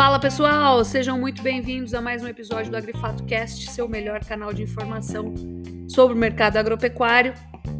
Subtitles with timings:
[0.00, 4.50] Fala pessoal, sejam muito bem-vindos a mais um episódio do Agrifato Cast, seu melhor canal
[4.50, 5.34] de informação
[5.88, 7.34] sobre o mercado agropecuário.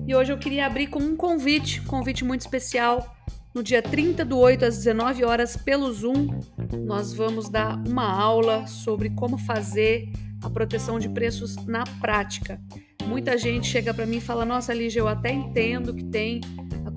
[0.06, 3.16] E hoje eu queria abrir com um convite, convite muito especial.
[3.54, 6.28] No dia 30 do 8 às 19 horas pelo Zoom,
[6.84, 10.12] nós vamos dar uma aula sobre como fazer
[10.42, 12.60] a proteção de preços na prática.
[13.06, 16.40] Muita gente chega para mim e fala: "Nossa, Lígia, eu até entendo que tem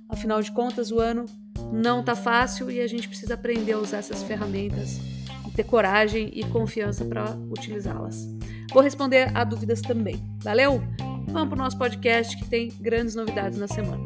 [0.07, 1.26] Afinal de contas, o ano
[1.71, 4.99] não tá fácil e a gente precisa aprender a usar essas ferramentas
[5.48, 8.27] e ter coragem e confiança para utilizá-las.
[8.71, 10.24] Vou responder a dúvidas também.
[10.43, 10.81] Valeu?
[11.27, 14.04] Vamos para o nosso podcast que tem grandes novidades na semana.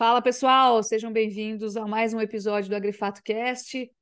[0.00, 3.92] Fala pessoal, sejam bem-vindos a mais um episódio do Agrifato Cast.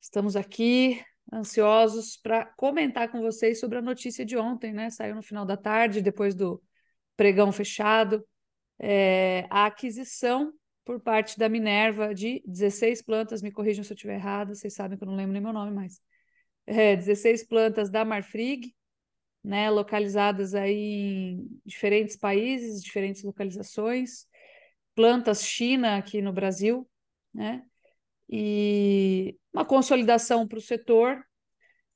[0.00, 4.90] Estamos aqui ansiosos para comentar com vocês sobre a notícia de ontem, né?
[4.90, 6.62] Saiu no final da tarde, depois do
[7.16, 8.24] pregão fechado,
[8.78, 10.52] é, a aquisição
[10.84, 14.96] por parte da Minerva de 16 plantas, me corrijam se eu estiver errado, vocês sabem
[14.96, 16.00] que eu não lembro nem meu nome mais.
[16.64, 18.72] É, 16 plantas da Marfrig,
[19.42, 24.29] né, localizadas aí em diferentes países, diferentes localizações,
[25.00, 26.86] plantas China aqui no Brasil,
[27.32, 27.62] né?
[28.28, 31.24] E uma consolidação para o setor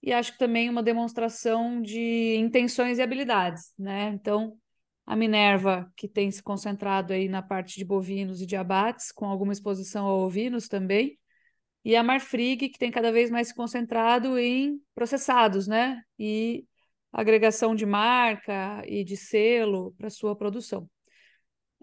[0.03, 4.09] e acho que também uma demonstração de intenções e habilidades, né?
[4.09, 4.57] Então,
[5.05, 9.27] a Minerva, que tem se concentrado aí na parte de bovinos e de abates, com
[9.27, 11.19] alguma exposição a ovinos também,
[11.85, 16.01] e a Marfrig, que tem cada vez mais se concentrado em processados, né?
[16.19, 16.65] E
[17.13, 20.89] agregação de marca e de selo para sua produção.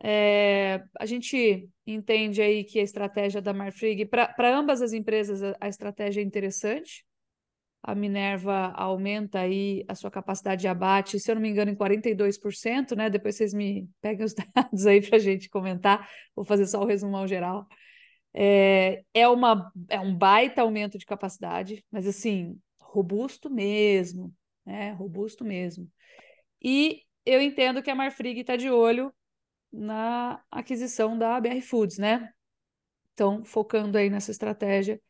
[0.03, 5.55] É, a gente entende aí que a estratégia da Marfrig, para ambas as empresas, a,
[5.61, 7.05] a, estratégia é interessante.
[7.83, 11.75] A Minerva aumenta aí a sua capacidade de abate, se eu não me engano, em
[11.75, 13.09] 42%, né?
[13.09, 16.09] Depois vocês me peguem os dados aí para a gente comentar.
[16.35, 17.67] Vou fazer só o resumão geral.
[18.33, 24.33] É, é, uma, é um baita aumento de capacidade, mas assim, robusto mesmo,
[24.65, 24.91] né?
[24.93, 25.87] Robusto mesmo.
[26.61, 29.13] E eu entendo que a Marfrig está de olho
[29.71, 32.31] na aquisição da BR Foods, né?
[33.13, 35.01] Então, focando aí nessa estratégia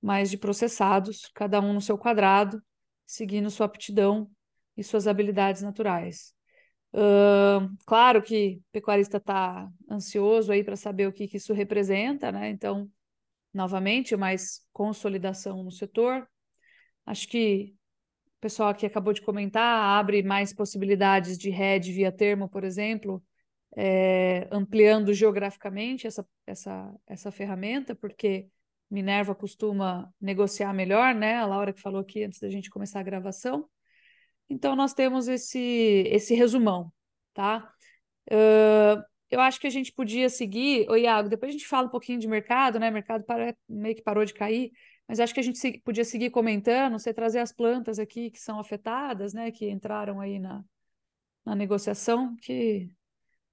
[0.00, 2.62] mais de processados, cada um no seu quadrado,
[3.06, 4.30] seguindo sua aptidão
[4.76, 6.32] e suas habilidades naturais.
[6.92, 12.32] Uh, claro que o pecuarista está ansioso aí para saber o que, que isso representa,
[12.32, 12.48] né?
[12.48, 12.90] Então,
[13.52, 16.26] novamente, mais consolidação no setor.
[17.04, 17.74] Acho que
[18.38, 23.22] o pessoal aqui acabou de comentar, abre mais possibilidades de rede via termo, por exemplo,
[23.76, 28.48] é, ampliando geograficamente essa, essa, essa ferramenta, porque
[28.90, 31.36] Minerva costuma negociar melhor, né?
[31.36, 33.68] A Laura que falou aqui antes da gente começar a gravação.
[34.48, 35.58] Então, nós temos esse,
[36.06, 36.90] esse resumão,
[37.34, 37.70] tá?
[38.30, 41.90] Uh, eu acho que a gente podia seguir, ô Iago, depois a gente fala um
[41.90, 42.90] pouquinho de mercado, né?
[42.90, 44.72] Mercado para, meio que parou de cair,
[45.06, 48.58] mas acho que a gente podia seguir comentando, você trazer as plantas aqui que são
[48.58, 49.50] afetadas, né?
[49.50, 50.64] Que entraram aí na,
[51.44, 52.90] na negociação, que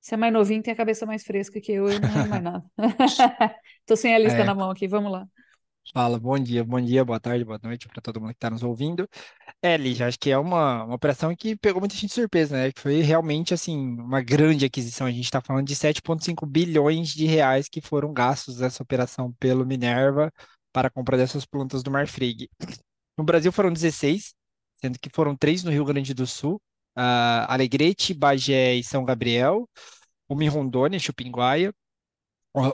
[0.05, 2.43] você é mais novinho, tem a cabeça mais fresca que eu, eu não lembro mais
[2.43, 2.63] nada.
[3.85, 5.27] Tô sem a lista É, na mão aqui, vamos lá.
[5.93, 8.63] fala, bom dia, bom dia, boa tarde, boa noite para todo mundo que está nos
[8.63, 9.07] ouvindo.
[9.61, 12.71] É, acho que é uma, uma operação que pegou muita gente de surpresa, né?
[12.71, 15.07] Que foi realmente, assim, uma grande aquisição.
[15.07, 19.65] A gente está falando de 7,5 bilhões de reais que foram gastos nessa operação pelo
[19.65, 20.31] Minerva
[20.73, 22.49] para a compra dessas plantas do Marfrig.
[23.17, 24.33] No Brasil foram 16,
[24.81, 26.61] sendo que foram três no Rio Grande do Sul,
[26.95, 29.69] ah, Alegrete, Bagé e São Gabriel,
[30.29, 31.73] uma em Rondônia, Chupinguaia,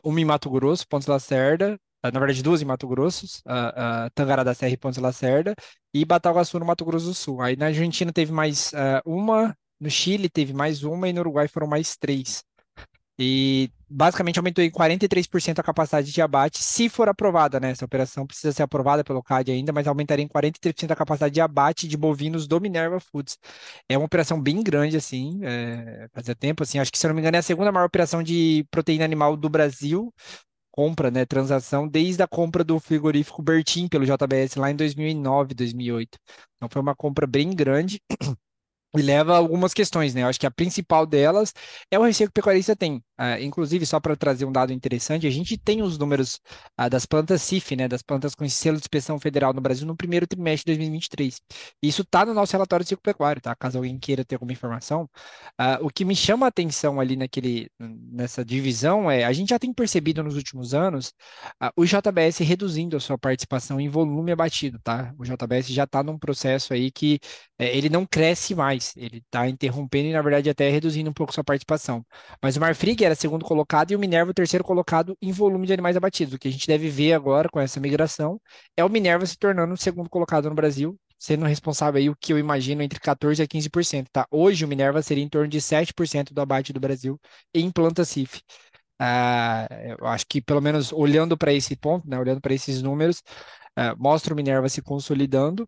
[0.04, 4.10] uma em Mato Grosso, Pontes Lacerda, ah, na verdade duas em Mato Grosso, ah, ah,
[4.12, 5.56] Tangará da Serra e Pontes Lacerda,
[5.94, 7.42] e Bataguaçu no Mato Grosso do Sul.
[7.42, 11.48] Aí na Argentina teve mais ah, uma, no Chile teve mais uma e no Uruguai
[11.48, 12.44] foram mais três.
[13.24, 17.70] E basicamente aumentou em 43% a capacidade de abate, se for aprovada, né?
[17.70, 21.40] Essa operação precisa ser aprovada pelo CAD ainda, mas aumentaria em 43% a capacidade de
[21.40, 23.38] abate de bovinos do Minerva Foods.
[23.88, 27.16] É uma operação bem grande, assim, é, fazia tempo, assim, acho que, se eu não
[27.16, 30.12] me engano, é a segunda maior operação de proteína animal do Brasil,
[30.72, 36.18] compra, né, transação, desde a compra do frigorífico Bertin pelo JBS lá em 2009, 2008.
[36.58, 38.02] Então foi uma compra bem grande
[38.98, 40.24] e leva algumas questões, né?
[40.24, 41.54] Eu acho que a principal delas
[41.90, 42.98] é o receio que o pecuarista tem.
[43.20, 46.40] Uh, inclusive, só para trazer um dado interessante, a gente tem os números
[46.80, 47.88] uh, das plantas CIF, né?
[47.88, 51.42] Das plantas com selo de inspeção federal no Brasil no primeiro trimestre de 2023.
[51.82, 53.56] Isso está no nosso relatório de pecuário, tá?
[53.56, 55.10] Caso alguém queira ter alguma informação.
[55.60, 59.60] Uh, o que me chama a atenção ali naquele, nessa divisão é, a gente já
[59.60, 61.14] tem percebido nos últimos anos
[61.76, 65.14] o JBS reduzindo a sua participação em volume abatido, tá?
[65.18, 67.20] O JBS já está num processo aí que
[67.58, 71.34] é, ele não cresce mais, ele está interrompendo e, na verdade, até reduzindo um pouco
[71.34, 72.06] sua participação.
[72.42, 75.74] Mas o Marfrig era segundo colocado e o Minerva o terceiro colocado em volume de
[75.74, 76.34] animais abatidos.
[76.34, 78.40] O que a gente deve ver agora com essa migração
[78.76, 82.34] é o Minerva se tornando o segundo colocado no Brasil, sendo responsável aí o que
[82.34, 84.28] eu imagino entre 14% a 15%, tá?
[84.32, 87.20] Hoje o Minerva seria em torno de 7% do abate do Brasil
[87.54, 88.42] em planta CIF.
[89.00, 89.68] Ah,
[90.00, 93.24] eu acho que pelo menos olhando para esse ponto, né, olhando para esses números,
[93.76, 95.68] ah, mostra o Minerva se consolidando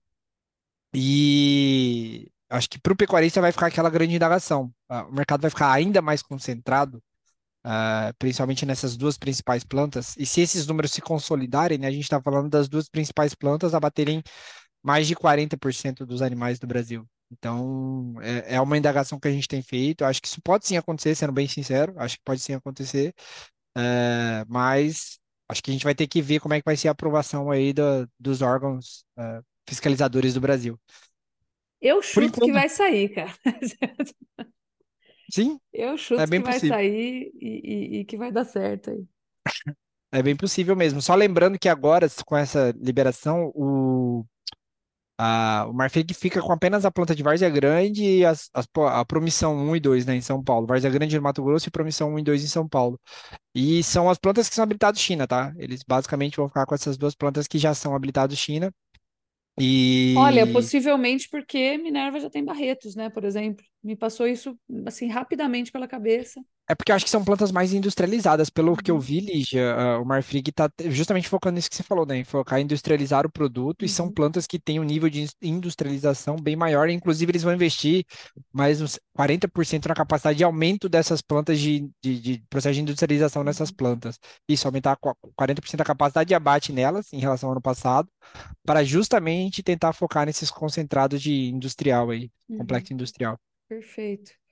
[0.94, 4.72] e acho que para o pecuarista vai ficar aquela grande indagação.
[4.90, 7.02] Uh, o mercado vai ficar ainda mais concentrado,
[7.66, 10.16] uh, principalmente nessas duas principais plantas.
[10.18, 13.74] E se esses números se consolidarem, né, a gente está falando das duas principais plantas
[13.74, 14.24] a baterem
[14.84, 17.08] mais de 40% dos animais do Brasil.
[17.32, 20.06] Então, é, é, uma indagação que a gente tem feito.
[20.06, 21.94] Acho que isso pode sim acontecer, sendo bem sincero.
[21.98, 23.14] Acho que pode sim acontecer.
[23.78, 25.18] Uh, mas
[25.50, 27.50] acho que a gente vai ter que ver como é que vai ser a aprovação
[27.52, 30.80] aí do, dos órgãos uh, fiscalizadores do Brasil.
[31.84, 32.46] Eu chuto enquanto...
[32.46, 33.34] que vai sair, cara.
[35.30, 35.60] Sim.
[35.74, 39.06] Eu chuto é que vai sair e, e, e, que vai dar certo aí.
[40.12, 41.02] É bem possível mesmo.
[41.02, 44.24] Só lembrando que agora, com essa liberação, o,
[45.18, 49.04] a, o Marfrig fica com apenas a planta de Várzea Grande e as, as, a
[49.04, 50.68] Promissão 1 e 2 né, em São Paulo.
[50.68, 52.98] Várzea Grande no Mato Grosso e Promissão 1 e 2 em São Paulo.
[53.54, 55.54] E são as plantas que são habilitadas China, tá?
[55.58, 58.72] Eles basicamente vão ficar com essas duas plantas que já são habilitadas China.
[59.60, 60.16] E...
[60.18, 63.10] Olha, possivelmente porque Minerva já tem Barretos, né?
[63.10, 63.64] Por exemplo.
[63.84, 66.44] Me passou isso assim rapidamente pela cabeça.
[66.68, 68.50] É porque eu acho que são plantas mais industrializadas.
[68.50, 68.78] Pelo uhum.
[68.78, 69.02] que eu uhum.
[69.02, 72.18] vi, Lígia, uh, o Marfrig está justamente focando nisso que você falou, né?
[72.18, 73.86] Em focar em industrializar o produto, uhum.
[73.86, 74.14] e são uhum.
[74.14, 76.90] plantas que têm um nível de industrialização bem maior.
[76.90, 78.06] Inclusive, eles vão investir
[78.52, 83.44] mais uns 40% na capacidade de aumento dessas plantas de, de, de processo de industrialização
[83.44, 83.76] nessas uhum.
[83.76, 84.18] plantas.
[84.48, 88.08] Isso, aumentar 40% da capacidade de abate nelas em relação ao ano passado,
[88.66, 93.38] para justamente tentar focar nesses concentrados de industrial aí, complexo industrial.
[93.68, 94.43] Perfeito.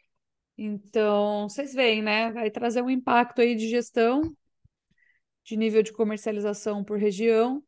[0.63, 2.31] Então, vocês veem, né?
[2.31, 4.21] Vai trazer um impacto aí de gestão,
[5.43, 7.63] de nível de comercialização por região.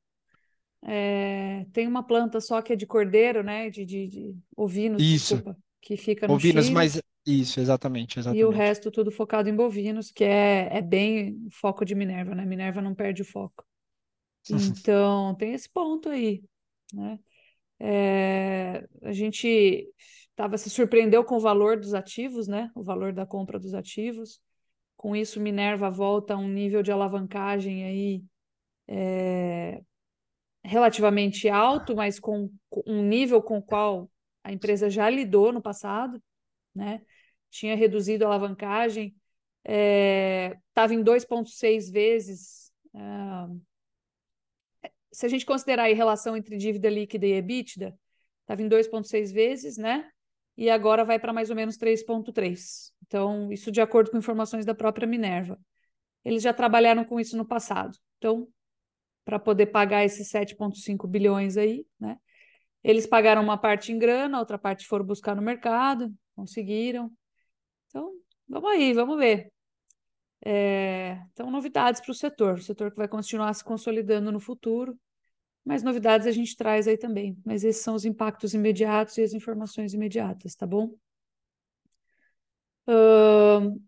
[0.84, 3.72] É, tem uma planta só que é de cordeiro, né?
[3.72, 5.36] De, de, de ovinos, Isso.
[5.36, 6.76] desculpa, que fica no Ovinos, Chile.
[6.76, 8.42] mas isso, exatamente, exatamente.
[8.42, 12.46] E o resto tudo focado em bovinos, que é, é bem foco de Minerva, né?
[12.46, 13.66] Minerva não perde o foco.
[14.48, 16.44] Então, tem esse ponto aí,
[16.94, 17.18] né?
[17.80, 19.88] É, a gente
[20.36, 22.72] tava, se surpreendeu com o valor dos ativos, né?
[22.76, 24.42] O valor da compra dos ativos.
[24.96, 28.24] Com isso, Minerva volta a um nível de alavancagem aí
[28.88, 29.82] é,
[30.64, 34.10] relativamente alto, mas com, com um nível com o qual
[34.44, 36.22] a empresa já lidou no passado,
[36.74, 37.02] né?
[37.50, 39.16] Tinha reduzido a alavancagem,
[39.64, 42.72] estava é, em 2,6 vezes.
[42.96, 47.98] É, se a gente considerar a relação entre dívida líquida e EBITDA,
[48.42, 50.10] estava em 2,6 vezes, né?
[50.58, 52.92] E agora vai para mais ou menos 3,3.
[53.06, 55.60] Então, isso de acordo com informações da própria Minerva.
[56.24, 57.98] Eles já trabalharam com isso no passado.
[58.18, 58.48] Então,
[59.26, 62.18] para poder pagar esses 7,5 bilhões aí, né?
[62.84, 67.12] Eles pagaram uma parte em grana, outra parte foram buscar no mercado, conseguiram.
[67.88, 68.12] Então,
[68.48, 69.52] vamos aí, vamos ver.
[70.46, 74.98] É, então, novidades para o setor, o setor que vai continuar se consolidando no futuro.
[75.66, 77.38] Mas novidades a gente traz aí também.
[77.46, 80.96] Mas esses são os impactos imediatos e as informações imediatas, tá bom?
[82.88, 83.80] Uh...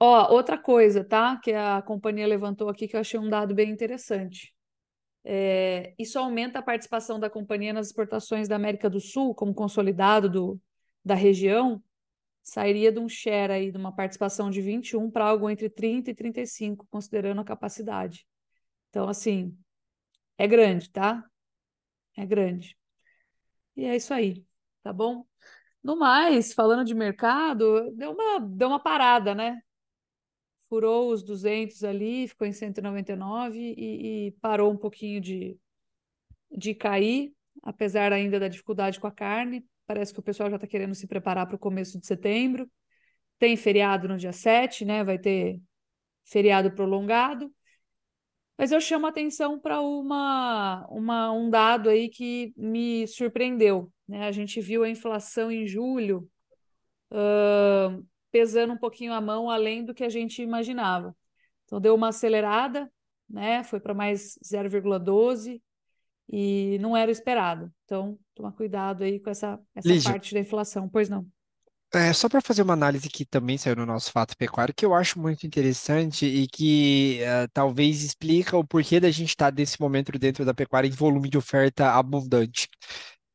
[0.00, 1.36] Ó, outra coisa, tá?
[1.38, 4.52] Que a companhia levantou aqui que eu achei um dado bem interessante.
[5.24, 10.28] É, isso aumenta a participação da companhia nas exportações da América do Sul, como consolidado
[10.28, 10.60] do,
[11.04, 11.80] da região,
[12.42, 16.14] sairia de um share aí, de uma participação de 21 para algo entre 30 e
[16.14, 18.26] 35, considerando a capacidade.
[18.90, 19.56] Então, assim,
[20.38, 21.24] é grande, tá?
[22.16, 22.76] É grande.
[23.76, 24.44] E é isso aí,
[24.82, 25.24] tá bom?
[25.82, 29.60] No mais, falando de mercado, deu uma, deu uma parada, né?
[30.68, 35.58] Furou os 200 ali, ficou em 199 e, e parou um pouquinho de,
[36.50, 39.66] de cair, apesar ainda da dificuldade com a carne.
[39.86, 42.70] Parece que o pessoal já está querendo se preparar para o começo de setembro.
[43.38, 45.02] Tem feriado no dia 7, né?
[45.02, 45.60] Vai ter
[46.24, 47.52] feriado prolongado.
[48.62, 53.92] Mas eu chamo atenção para uma, uma, um dado aí que me surpreendeu.
[54.06, 54.24] Né?
[54.24, 56.30] A gente viu a inflação em julho
[57.10, 61.12] uh, pesando um pouquinho a mão além do que a gente imaginava.
[61.64, 62.88] Então deu uma acelerada,
[63.28, 63.64] né?
[63.64, 65.60] Foi para mais 0,12
[66.30, 67.68] e não era esperado.
[67.84, 70.88] Então, toma cuidado aí com essa, essa Lígia, parte da inflação.
[70.88, 71.26] Pois não.
[71.94, 74.94] É, só para fazer uma análise que também saiu no nosso fato pecuário, que eu
[74.94, 80.10] acho muito interessante e que eh, talvez explica o porquê da gente estar nesse momento
[80.18, 82.66] dentro da pecuária em volume de oferta abundante.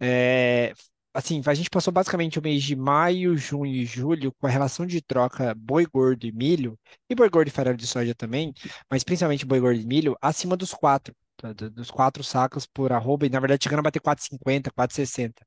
[0.01, 0.73] É,
[1.13, 4.85] assim, a gente passou basicamente o mês de maio, junho e julho com a relação
[4.87, 8.53] de troca boi gordo e milho, e boi gordo e farelo de soja também,
[8.91, 11.53] mas principalmente boi gordo e milho, acima dos quatro, tá?
[11.53, 15.45] Do- dos quatro sacos por arroba, e na verdade chegando a bater 4,50, 4,60.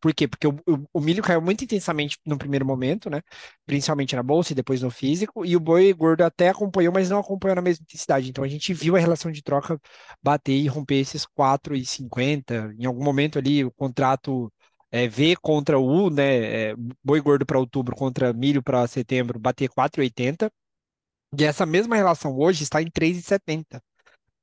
[0.00, 0.26] Por quê?
[0.26, 3.20] Porque o, o- o milho caiu muito intensamente no primeiro momento, né?
[3.66, 7.18] Principalmente na bolsa e depois no físico, e o boi gordo até acompanhou, mas não
[7.20, 8.28] acompanhou na mesma intensidade.
[8.28, 9.78] Então a gente viu a relação de troca
[10.22, 12.74] bater e romper esses 4,50.
[12.78, 14.52] Em algum momento ali, o contrato
[14.90, 16.70] é, V contra U, né?
[16.72, 20.50] é, boi gordo para outubro contra milho para setembro, bater 4,80.
[21.38, 23.82] E essa mesma relação hoje está em 3,70.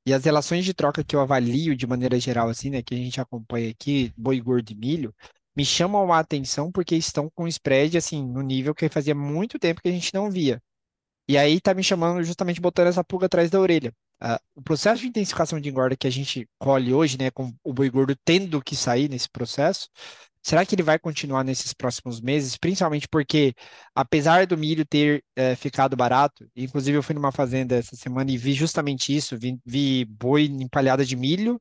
[0.06, 2.98] E as relações de troca que eu avalio de maneira geral, assim, né, que a
[2.98, 5.14] gente acompanha aqui, boi gordo e milho,
[5.60, 9.82] me chamam a atenção porque estão com spread, assim, no nível que fazia muito tempo
[9.82, 10.58] que a gente não via.
[11.28, 13.92] E aí tá me chamando justamente botando essa pulga atrás da orelha.
[14.18, 17.74] Ah, o processo de intensificação de engorda que a gente colhe hoje, né, com o
[17.74, 19.88] boi gordo tendo que sair nesse processo,
[20.42, 22.56] será que ele vai continuar nesses próximos meses?
[22.56, 23.52] Principalmente porque,
[23.94, 28.38] apesar do milho ter eh, ficado barato, inclusive eu fui numa fazenda essa semana e
[28.38, 31.60] vi justamente isso, vi, vi boi empalhada de milho.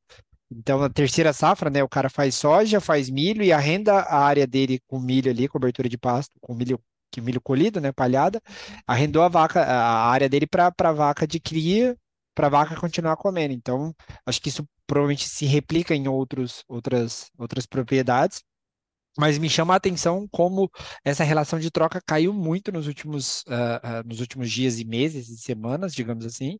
[0.52, 4.48] Então, na terceira safra, né, o cara faz soja, faz milho e arrenda a área
[4.48, 6.80] dele com milho ali, cobertura de pasto, com milho
[7.12, 8.42] que milho colhido, né, palhada,
[8.86, 11.98] arrendou a vaca, a área dele para vaca de cria,
[12.36, 13.54] para vaca continuar comendo.
[13.54, 13.94] Então,
[14.26, 18.44] acho que isso provavelmente se replica em outros, outras, outras propriedades.
[19.18, 20.72] Mas me chama a atenção como
[21.04, 25.30] essa relação de troca caiu muito nos últimos, ah, ah, nos últimos dias e meses
[25.30, 26.58] e semanas, digamos assim,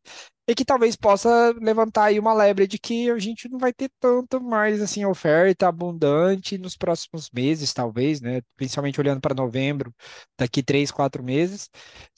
[0.50, 3.90] e que talvez possa levantar aí uma lebre de que a gente não vai ter
[4.00, 8.42] tanto mais assim oferta abundante nos próximos meses, talvez, né?
[8.58, 9.94] Principalmente olhando para novembro,
[10.38, 11.70] daqui três, quatro meses,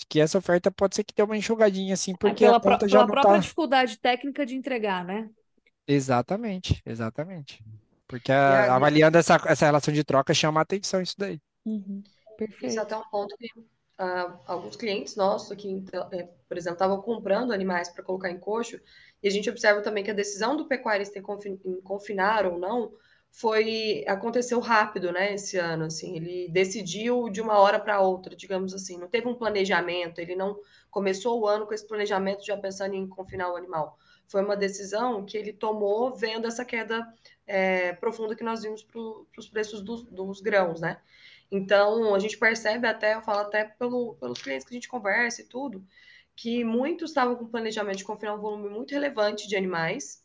[0.10, 2.80] que essa oferta pode ser que dê uma enxugadinha assim, É porque a pela, pró-
[2.80, 5.30] conta já pela não própria está dificuldade técnica de entregar, né?
[5.88, 7.64] exatamente, exatamente.
[8.08, 11.40] Porque a- a- avaliando essa, essa relação de troca chama a atenção isso daí.
[11.66, 12.04] Uhum,
[12.62, 12.82] Isso perfeito.
[12.82, 13.48] até um ponto que
[14.46, 18.80] alguns clientes nossos que, é, por exemplo, estavam comprando animais para colocar em coxo,
[19.22, 22.58] e a gente observa também que a decisão do pecuarista em, confi- em confinar ou
[22.58, 22.92] não
[23.32, 28.74] foi aconteceu rápido, né, esse ano, assim, ele decidiu de uma hora para outra, digamos
[28.74, 32.94] assim, não teve um planejamento, ele não começou o ano com esse planejamento já pensando
[32.94, 33.98] em confinar o animal.
[34.28, 37.08] Foi uma decisão que ele tomou vendo essa queda
[37.48, 39.00] é, profunda que nós vimos para
[39.38, 40.98] os preços dos, dos grãos, né?
[41.52, 45.42] Então, a gente percebe até, eu falo até pelo, pelos clientes que a gente conversa
[45.42, 45.86] e tudo,
[46.36, 50.24] que muitos estavam com planejamento de confinar um volume muito relevante de animais,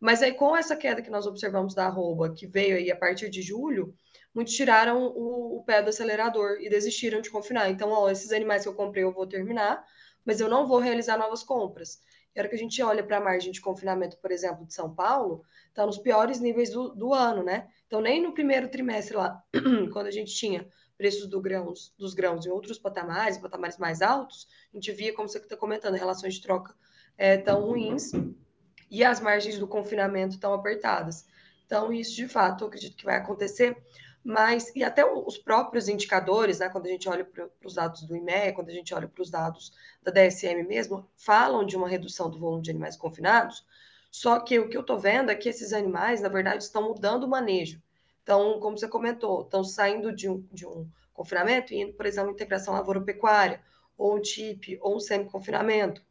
[0.00, 3.30] mas aí com essa queda que nós observamos da arroba, que veio aí a partir
[3.30, 3.94] de julho,
[4.34, 7.70] muitos tiraram o, o pé do acelerador e desistiram de confinar.
[7.70, 9.84] Então, ó, esses animais que eu comprei eu vou terminar,
[10.24, 12.00] mas eu não vou realizar novas compras.
[12.34, 14.72] E a hora que a gente olha para a margem de confinamento, por exemplo, de
[14.72, 17.68] São Paulo, está nos piores níveis do, do ano, né?
[17.86, 19.42] Então, nem no primeiro trimestre lá,
[19.92, 24.46] quando a gente tinha preços do grãos, dos grãos em outros patamares, patamares mais altos,
[24.72, 26.74] a gente via, como você está comentando, relações de troca
[27.18, 28.12] é, tão ruins
[28.90, 31.26] e as margens do confinamento tão apertadas.
[31.66, 33.76] Então, isso de fato eu acredito que vai acontecer,
[34.24, 38.16] mas e até os próprios indicadores, né, quando a gente olha para os dados do
[38.16, 42.30] IMEA, quando a gente olha para os dados da DSM mesmo, falam de uma redução
[42.30, 43.64] do volume de animais confinados,
[44.10, 47.24] só que o que eu estou vendo é que esses animais, na verdade, estão mudando
[47.24, 47.82] o manejo.
[48.22, 52.30] Então, como você comentou, estão saindo de um, de um confinamento e indo, por exemplo,
[52.30, 53.60] integração lavoura-pecuária,
[53.96, 56.02] ou um TIP, ou um semi-confinamento.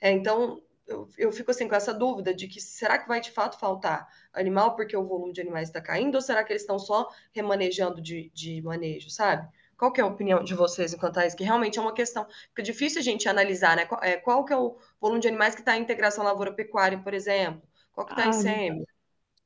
[0.00, 3.30] É, então, eu, eu, fico assim com essa dúvida de que será que vai de
[3.30, 6.78] fato faltar animal porque o volume de animais está caindo, ou será que eles estão
[6.78, 9.48] só remanejando de, de manejo, sabe?
[9.76, 11.36] Qual que é a opinião de vocês enquanto a isso?
[11.36, 13.86] Que realmente é uma questão, porque é difícil a gente analisar, né?
[13.86, 17.12] Qual, é, qual que é o volume de animais que está em integração lavoura-pecuária, por
[17.12, 17.62] exemplo?
[17.92, 18.84] Qual que está Ah, em semi?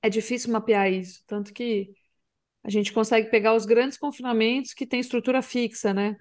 [0.02, 1.92] É difícil mapear isso, tanto que
[2.62, 6.16] a gente consegue pegar os grandes confinamentos que têm estrutura fixa, né?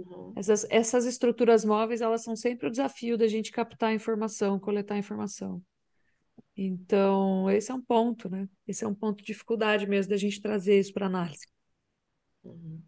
[0.00, 0.32] Uhum.
[0.36, 5.62] Essas, essas estruturas móveis, elas são sempre o desafio da gente captar informação, coletar informação.
[6.56, 8.48] Então, esse é um ponto, né?
[8.66, 11.46] Esse é um ponto de dificuldade mesmo da gente trazer isso para análise.
[12.44, 12.80] Uhum.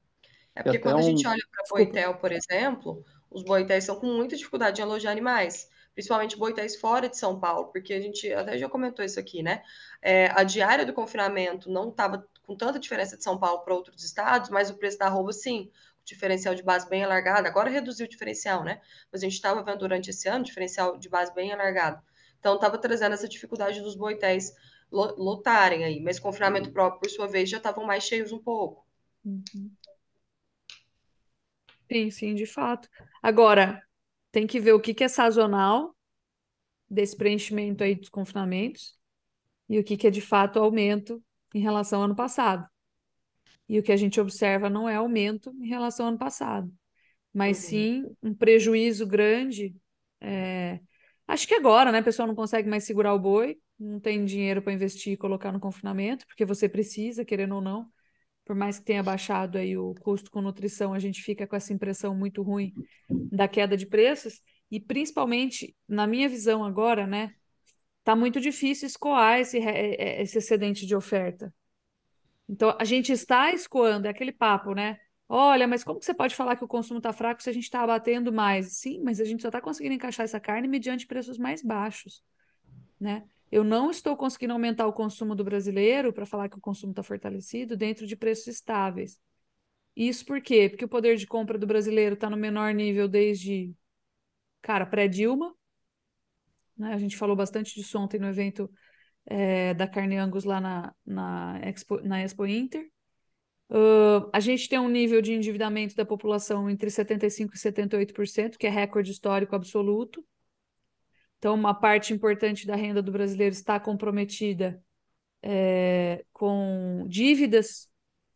[0.54, 1.30] É porque quando a gente um.
[1.30, 1.64] olha para.
[1.70, 7.08] Boitel, por exemplo, os boitéis estão com muita dificuldade em alojar animais, principalmente boitéis fora
[7.08, 9.62] de São Paulo, porque a gente até já comentou isso aqui, né?
[10.02, 14.04] É, a diária do confinamento não estava com tanta diferença de São Paulo para outros
[14.04, 15.70] estados, mas o preço da arroba, sim,
[16.04, 18.80] diferencial de base bem alargado, agora reduziu o diferencial, né?
[19.10, 22.02] Mas a gente estava vendo durante esse ano diferencial de base bem alargado.
[22.38, 24.52] Então, estava trazendo essa dificuldade dos boitéis
[24.90, 28.84] lotarem aí, mas confinamento próprio, por sua vez, já estavam mais cheios um pouco.
[29.24, 29.70] Uhum.
[31.90, 32.88] Sim, sim, de fato.
[33.22, 33.82] Agora,
[34.30, 35.94] tem que ver o que, que é sazonal
[36.90, 38.98] desse preenchimento aí dos confinamentos
[39.68, 41.22] e o que, que é de fato aumento
[41.54, 42.66] em relação ao ano passado.
[43.72, 46.70] E o que a gente observa não é aumento em relação ao ano passado,
[47.32, 47.68] mas uhum.
[47.70, 49.74] sim um prejuízo grande.
[50.20, 50.78] É...
[51.26, 54.60] Acho que agora, né, o pessoal não consegue mais segurar o boi, não tem dinheiro
[54.60, 57.90] para investir e colocar no confinamento, porque você precisa, querendo ou não
[58.44, 61.72] por mais que tenha baixado aí o custo com nutrição, a gente fica com essa
[61.72, 62.74] impressão muito ruim
[63.08, 67.32] da queda de preços e principalmente na minha visão agora, né,
[68.02, 71.54] tá muito difícil escoar esse, esse excedente de oferta.
[72.48, 74.98] Então a gente está escoando, é aquele papo, né?
[75.28, 77.64] Olha, mas como que você pode falar que o consumo está fraco se a gente
[77.64, 78.74] está abatendo mais?
[78.78, 82.22] Sim, mas a gente só está conseguindo encaixar essa carne mediante preços mais baixos,
[83.00, 83.24] né?
[83.50, 87.02] Eu não estou conseguindo aumentar o consumo do brasileiro para falar que o consumo está
[87.02, 89.20] fortalecido dentro de preços estáveis.
[89.94, 90.68] Isso por quê?
[90.70, 93.74] Porque o poder de compra do brasileiro está no menor nível desde,
[94.62, 95.54] cara, pré-Dilma.
[96.76, 96.94] Né?
[96.94, 98.70] A gente falou bastante disso ontem no evento
[99.26, 102.90] é, da Carne Angus lá na, na, Expo, na Expo Inter.
[103.70, 108.66] Uh, a gente tem um nível de endividamento da população entre 75% e 78%, que
[108.66, 110.24] é recorde histórico absoluto.
[111.38, 114.80] Então, uma parte importante da renda do brasileiro está comprometida
[115.42, 117.88] é, com dívidas.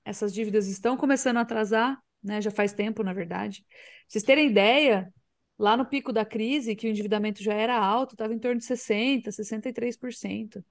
[0.04, 2.40] Essas dívidas estão começando a atrasar, né?
[2.40, 3.62] já faz tempo, na verdade.
[3.62, 3.68] Pra
[4.08, 5.12] vocês terem ideia,
[5.58, 8.66] lá no pico da crise, que o endividamento já era alto, estava em torno de
[8.66, 10.64] 60%, 63%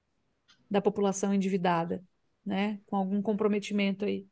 [0.70, 2.04] da população endividada,
[2.46, 2.80] né?
[2.86, 4.28] com algum comprometimento aí.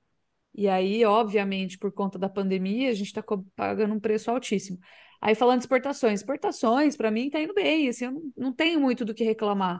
[0.55, 3.23] E aí, obviamente, por conta da pandemia, a gente está
[3.55, 4.77] pagando um preço altíssimo.
[5.19, 9.05] Aí falando de exportações, exportações para mim está indo bem, assim, eu não, tenho muito
[9.05, 9.79] do que reclamar.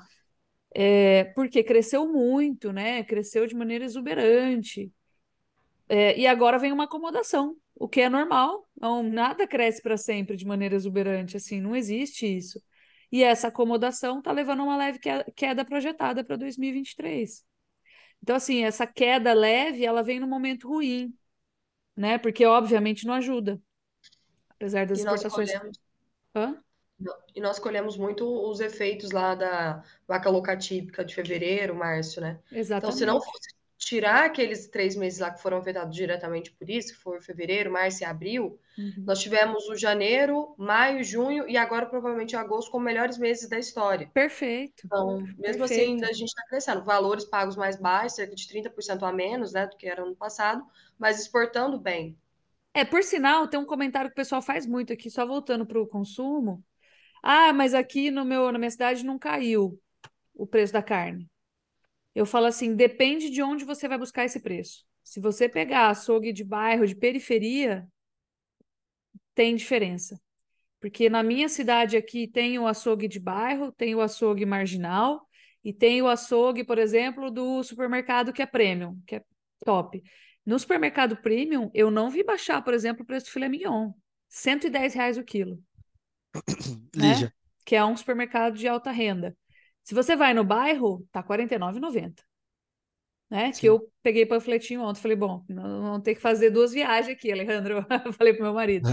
[0.74, 3.04] É, porque cresceu muito, né?
[3.04, 4.92] Cresceu de maneira exuberante.
[5.88, 8.68] É, e agora vem uma acomodação, o que é normal.
[8.80, 12.60] Não, nada cresce para sempre de maneira exuberante, assim, não existe isso.
[13.14, 15.00] E essa acomodação está levando a uma leve
[15.36, 17.46] queda projetada para 2023.
[18.24, 21.16] Então, assim, essa queda leve, ela vem num momento ruim,
[21.96, 22.18] né?
[22.18, 23.62] Porque obviamente não ajuda
[24.50, 25.52] apesar das e exportações.
[25.52, 25.80] Colhemos...
[26.34, 26.64] Hã?
[27.36, 32.40] E nós colhemos muito os efeitos lá da vaca locatípica de fevereiro, março, né?
[32.52, 32.96] Exatamente.
[32.96, 36.94] Então, se não fosse tirar aqueles três meses lá que foram afetados diretamente por isso,
[36.94, 39.04] que foi fevereiro, março e abril, uhum.
[39.06, 44.10] nós tivemos o janeiro, maio, junho e agora provavelmente agosto como melhores meses da história.
[44.14, 44.84] Perfeito.
[44.86, 45.82] Então, mesmo assim, Perfeito.
[45.82, 46.84] assim, ainda a gente está crescendo.
[46.84, 50.66] Valores pagos mais baixos, cerca de 30% a menos né, do que era no passado,
[50.98, 52.18] mas exportando bem.
[52.74, 55.80] É, por sinal, tem um comentário que o pessoal faz muito aqui, só voltando para
[55.80, 56.64] o consumo.
[57.22, 59.80] Ah, mas aqui no meu, na minha cidade não caiu
[60.34, 61.30] o preço da carne.
[62.16, 64.86] Eu falo assim, depende de onde você vai buscar esse preço.
[65.04, 67.88] Se você pegar açougue de bairro, de periferia,
[69.34, 70.20] tem diferença.
[70.80, 75.28] Porque na minha cidade aqui tem o açougue de bairro, tem o açougue marginal
[75.64, 79.24] e tem o açougue, por exemplo, do supermercado que é premium, que é
[79.64, 80.04] top.
[80.46, 83.94] No supermercado premium, eu não vi baixar, por exemplo, o preço do filé mignon.
[84.28, 85.58] 110 reais o quilo.
[86.94, 87.28] Lígia.
[87.28, 87.34] Né?
[87.66, 89.38] Que é um supermercado de alta renda.
[89.84, 92.24] Se você vai no bairro, tá R$ 49,90.
[93.30, 93.52] Né?
[93.52, 95.02] Que eu peguei panfletinho ontem.
[95.02, 97.86] Falei, bom, não ter que fazer duas viagens aqui, Alejandro.
[98.18, 98.88] falei pro meu marido.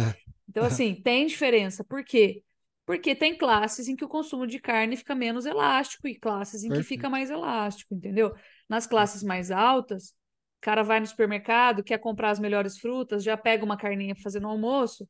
[0.48, 1.85] Então, assim, tem diferença.
[1.85, 2.42] Por quê?
[2.87, 6.68] Porque tem classes em que o consumo de carne fica menos elástico e classes em
[6.68, 6.88] Perfeito.
[6.88, 8.35] que fica mais elástico, entendeu?
[8.68, 13.37] Nas classes mais altas, o cara vai no supermercado, quer comprar as melhores frutas, já
[13.37, 15.09] pega uma carninha para fazer no almoço,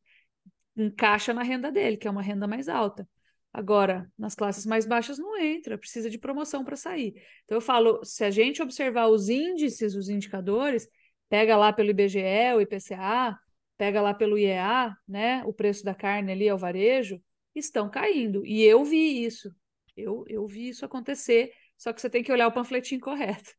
[0.76, 3.08] encaixa na renda dele, que é uma renda mais alta.
[3.52, 7.14] Agora, nas classes mais baixas não entra, precisa de promoção para sair.
[7.44, 10.88] Então eu falo, se a gente observar os índices, os indicadores,
[11.28, 13.36] pega lá pelo IBGE, o IPCA,
[13.76, 17.20] pega lá pelo IEA, né, o preço da carne ali ao varejo,
[17.54, 18.44] estão caindo.
[18.44, 19.50] E eu vi isso.
[19.96, 23.50] Eu, eu vi isso acontecer, só que você tem que olhar o panfletinho correto.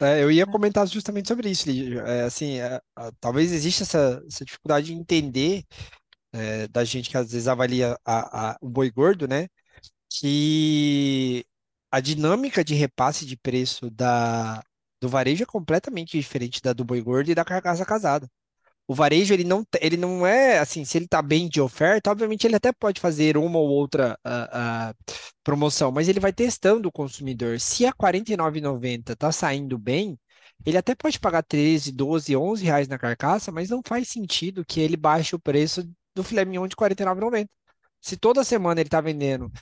[0.00, 2.00] É, eu ia comentar justamente sobre isso, Lígia.
[2.00, 2.80] É, assim, é,
[3.20, 5.64] talvez exista essa, essa, dificuldade de entender
[6.36, 9.48] é, da gente que às vezes avalia a, a, o boi gordo, né?
[10.10, 11.44] Que
[11.90, 14.62] a dinâmica de repasse de preço da,
[15.00, 18.28] do varejo é completamente diferente da do boi gordo e da carcaça casada.
[18.88, 22.46] O varejo, ele não, ele não é assim, se ele está bem de oferta, obviamente
[22.46, 26.92] ele até pode fazer uma ou outra uh, uh, promoção, mas ele vai testando o
[26.92, 27.58] consumidor.
[27.60, 30.18] Se a R$ 49,90 está saindo bem,
[30.64, 34.80] ele até pode pagar 13, 12, 11 reais na carcaça, mas não faz sentido que
[34.80, 35.84] ele baixe o preço
[36.16, 37.48] do filé mignon de R$ 49,90.
[38.00, 39.52] Se toda semana ele está vendendo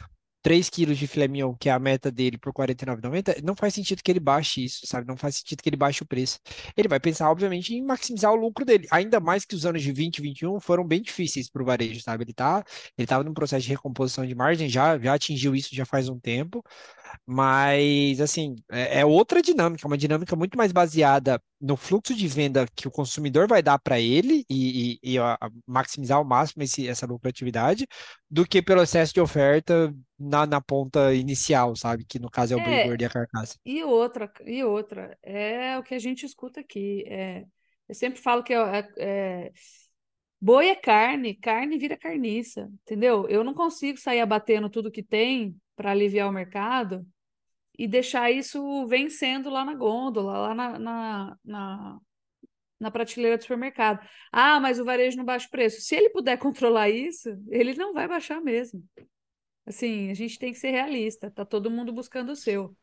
[0.44, 3.72] 3 quilos de filé mignon, que é a meta dele, por R$ 49,90, não faz
[3.72, 5.08] sentido que ele baixe isso, sabe?
[5.08, 6.38] Não faz sentido que ele baixe o preço.
[6.76, 8.86] Ele vai pensar, obviamente, em maximizar o lucro dele.
[8.90, 11.98] Ainda mais que os anos de 20 e 21 foram bem difíceis para o varejo,
[12.02, 12.24] sabe?
[12.24, 12.62] Ele tá,
[12.98, 16.20] ele estava num processo de recomposição de margem, já, já atingiu isso já faz um
[16.20, 16.62] tempo.
[17.26, 22.66] Mas, assim, é, é outra dinâmica, uma dinâmica muito mais baseada no fluxo de venda
[22.74, 25.18] que o consumidor vai dar para ele e, e, e
[25.66, 27.86] maximizar ao máximo esse, essa lucratividade,
[28.34, 32.04] do que pelo excesso de oferta na, na ponta inicial, sabe?
[32.06, 33.58] Que no caso é o É, gordo e a carcaça.
[33.64, 37.04] e outra, e outra, é o que a gente escuta aqui.
[37.08, 37.46] É,
[37.88, 39.52] eu sempre falo que é, é- é-
[40.40, 43.28] boi é carne, carne vira carniça, entendeu?
[43.28, 47.06] Eu não consigo sair abatendo tudo que tem para aliviar o mercado
[47.78, 52.00] e deixar isso vencendo lá na gôndola, lá na, na, na,
[52.80, 54.06] na prateleira do supermercado.
[54.32, 55.80] Ah, mas o varejo não baixa o preço.
[55.80, 58.82] Se ele puder controlar isso, ele não vai baixar mesmo.
[59.66, 62.76] Assim, a gente tem que ser realista, tá todo mundo buscando o seu,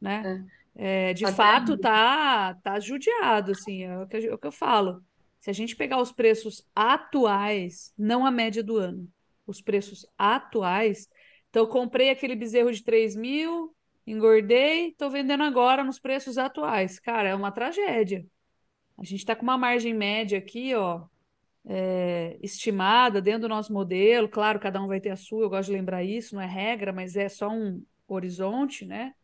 [0.00, 0.44] né?
[0.74, 4.52] É, de Até- fato, tá, tá judiado, assim, é o que, é o que eu
[4.52, 5.04] falo.
[5.40, 9.08] Se a gente pegar os preços atuais, não a média do ano,
[9.46, 11.08] os preços atuais,
[11.50, 16.98] então eu comprei aquele bezerro de 3 mil, engordei, tô vendendo agora nos preços atuais.
[16.98, 18.26] Cara, é uma tragédia.
[18.96, 21.06] A gente tá com uma margem média aqui, ó,
[21.66, 24.28] é, estimada dentro do nosso modelo.
[24.28, 26.92] Claro, cada um vai ter a sua, eu gosto de lembrar isso, não é regra,
[26.92, 29.14] mas é só um horizonte, né?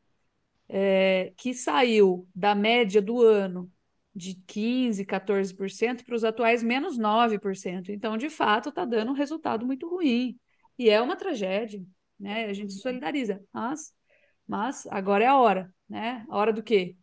[0.68, 3.70] É, que saiu da média do ano
[4.14, 7.90] de 15%, 14% para os atuais menos 9%.
[7.90, 10.38] Então, de fato, está dando um resultado muito ruim.
[10.78, 11.84] E é uma tragédia,
[12.18, 12.46] né?
[12.46, 13.42] A gente se solidariza.
[13.52, 13.92] Mas,
[14.46, 16.24] mas agora é a hora, né?
[16.28, 16.96] A hora do quê?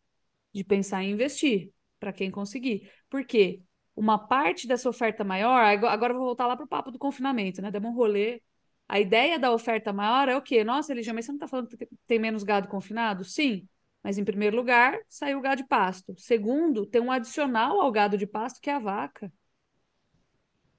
[0.54, 2.92] De pensar em investir, para quem conseguir.
[3.10, 3.62] Por quê?
[3.96, 7.62] Uma parte dessa oferta maior, agora eu vou voltar lá para o papo do confinamento,
[7.62, 7.72] né?
[7.72, 8.42] Demos um rolê.
[8.88, 10.64] A ideia da oferta maior é o quê?
[10.64, 13.24] Nossa, Eligia, mas você não está falando que tem menos gado confinado?
[13.24, 13.68] Sim,
[14.04, 16.16] mas em primeiro lugar, saiu o gado de pasto.
[16.18, 19.32] Segundo, tem um adicional ao gado de pasto, que é a vaca.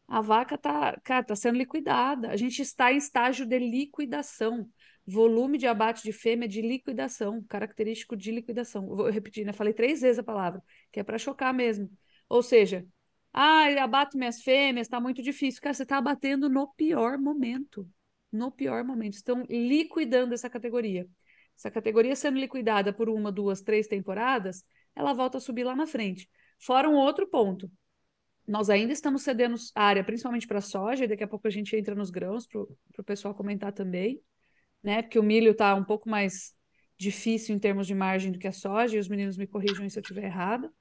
[0.06, 2.30] A vaca está, tá sendo liquidada.
[2.30, 4.66] A gente está em estágio de liquidação.
[5.10, 8.86] Volume de abate de fêmea de liquidação, característico de liquidação.
[8.86, 9.54] Vou repetir, né?
[9.54, 11.90] Falei três vezes a palavra, que é para chocar mesmo.
[12.28, 12.86] Ou seja,
[13.32, 15.62] ah, abato minhas fêmeas, está muito difícil.
[15.62, 17.88] Cara, você está abatendo no pior momento.
[18.30, 19.14] No pior momento.
[19.14, 21.08] Estão liquidando essa categoria.
[21.56, 24.62] Essa categoria sendo liquidada por uma, duas, três temporadas,
[24.94, 26.28] ela volta a subir lá na frente.
[26.60, 27.70] Fora um outro ponto.
[28.46, 31.94] Nós ainda estamos cedendo área, principalmente para soja, e daqui a pouco a gente entra
[31.94, 34.20] nos grãos para o pessoal comentar também,
[34.82, 35.02] né?
[35.02, 36.54] Porque o milho está um pouco mais
[36.96, 39.98] difícil em termos de margem do que a soja, e os meninos me corrijam se
[39.98, 40.72] eu estiver errada.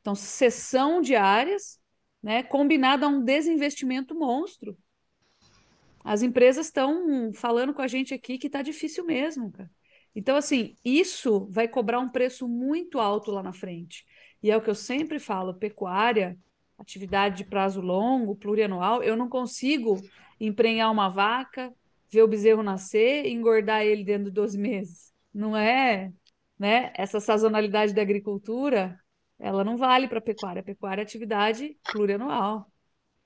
[0.00, 1.78] Então, cessão de áreas,
[2.22, 2.42] né?
[2.42, 4.76] Combinado a um desinvestimento monstro.
[6.02, 9.70] As empresas estão falando com a gente aqui que está difícil mesmo, cara.
[10.14, 14.04] Então, assim, isso vai cobrar um preço muito alto lá na frente.
[14.42, 16.38] E é o que eu sempre falo: pecuária,
[16.78, 20.00] atividade de prazo longo, plurianual, eu não consigo
[20.40, 21.72] emprenhar uma vaca,
[22.10, 25.12] ver o bezerro nascer e engordar ele dentro de 12 meses.
[25.32, 26.12] Não é,
[26.58, 26.92] né?
[26.96, 28.98] Essa sazonalidade da agricultura,
[29.38, 30.60] ela não vale para pecuária.
[30.60, 32.70] A pecuária é atividade plurianual.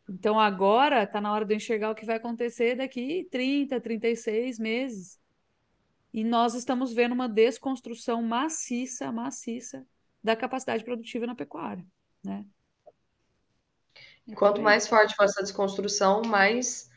[0.09, 4.59] Então, agora está na hora de eu enxergar o que vai acontecer daqui 30, 36
[4.59, 5.21] meses.
[6.13, 9.87] E nós estamos vendo uma desconstrução maciça, maciça
[10.23, 11.87] da capacidade produtiva na pecuária,
[12.23, 12.45] né?
[14.29, 14.65] É Quanto por aí.
[14.65, 16.91] mais forte for essa desconstrução, mais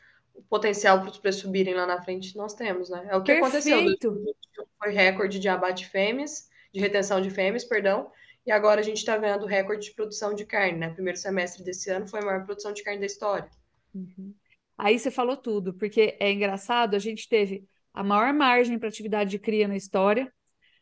[0.49, 3.07] potencial para os preços subirem lá na frente nós temos, né?
[3.09, 3.77] É o que aconteceu.
[3.77, 4.11] Perfeito.
[4.11, 8.11] 2021 Foi recorde de abate fêmeas, de retenção de fêmeas, perdão.
[8.45, 10.89] E agora a gente está vendo recorde de produção de carne, né?
[10.89, 13.49] Primeiro semestre desse ano foi a maior produção de carne da história.
[13.93, 14.33] Uhum.
[14.77, 19.31] Aí você falou tudo, porque é engraçado, a gente teve a maior margem para atividade
[19.31, 20.31] de cria na história,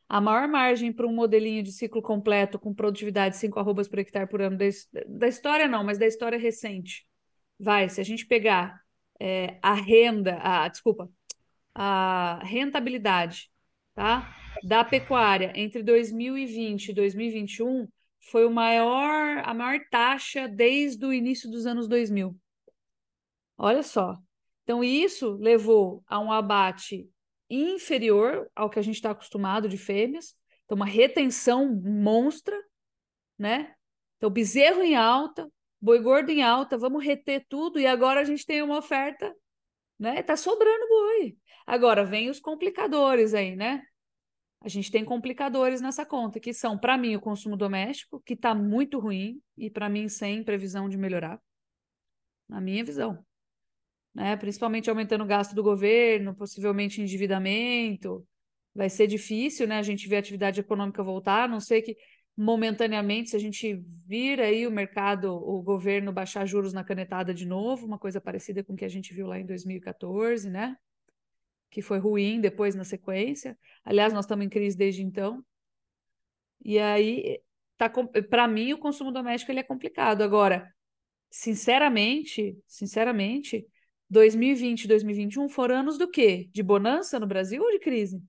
[0.09, 3.99] a maior margem para um modelinho de ciclo completo com produtividade de 5 arrobas por
[3.99, 4.65] hectare por ano da,
[5.07, 7.07] da história não, mas da história recente.
[7.59, 8.82] Vai, se a gente pegar
[9.19, 11.09] é, a renda, a, desculpa,
[11.73, 13.49] a rentabilidade,
[13.93, 14.35] tá?
[14.63, 17.87] Da pecuária entre 2020 e 2021
[18.19, 22.35] foi o maior, a maior taxa desde o início dos anos 2000.
[23.57, 24.17] Olha só.
[24.63, 27.09] Então, isso levou a um abate
[27.49, 30.35] inferior ao que a gente está acostumado de fêmeas.
[30.63, 32.57] Então, uma retenção monstra,
[33.37, 33.75] né?
[34.17, 35.51] Então, bezerro em alta,
[35.83, 39.35] boi gordo em alta, vamos reter tudo e agora a gente tem uma oferta,
[39.99, 40.23] né?
[40.23, 41.37] Tá sobrando boi.
[41.67, 43.83] Agora vem os complicadores aí, né?
[44.61, 48.55] A gente tem complicadores nessa conta, que são, para mim, o consumo doméstico, que está
[48.55, 51.37] muito ruim e, para mim, sem previsão de melhorar,
[52.47, 53.21] na minha visão.
[54.15, 54.37] Né?
[54.37, 58.25] Principalmente aumentando o gasto do governo, possivelmente endividamento.
[58.73, 61.97] Vai ser difícil né, a gente ver a atividade econômica voltar, a não sei que
[62.35, 63.75] momentaneamente, se a gente
[64.07, 68.63] vir aí o mercado, o governo baixar juros na canetada de novo, uma coisa parecida
[68.63, 70.77] com o que a gente viu lá em 2014, né?
[71.73, 73.57] que foi ruim depois na sequência.
[73.83, 75.43] Aliás, nós estamos em crise desde então.
[76.63, 77.41] E aí,
[77.77, 77.91] tá,
[78.29, 80.21] para mim, o consumo doméstico ele é complicado.
[80.21, 80.71] Agora,
[81.31, 83.67] sinceramente, sinceramente,
[84.07, 86.47] 2020 e 2021 foram anos do quê?
[86.53, 88.21] De bonança no Brasil ou de crise?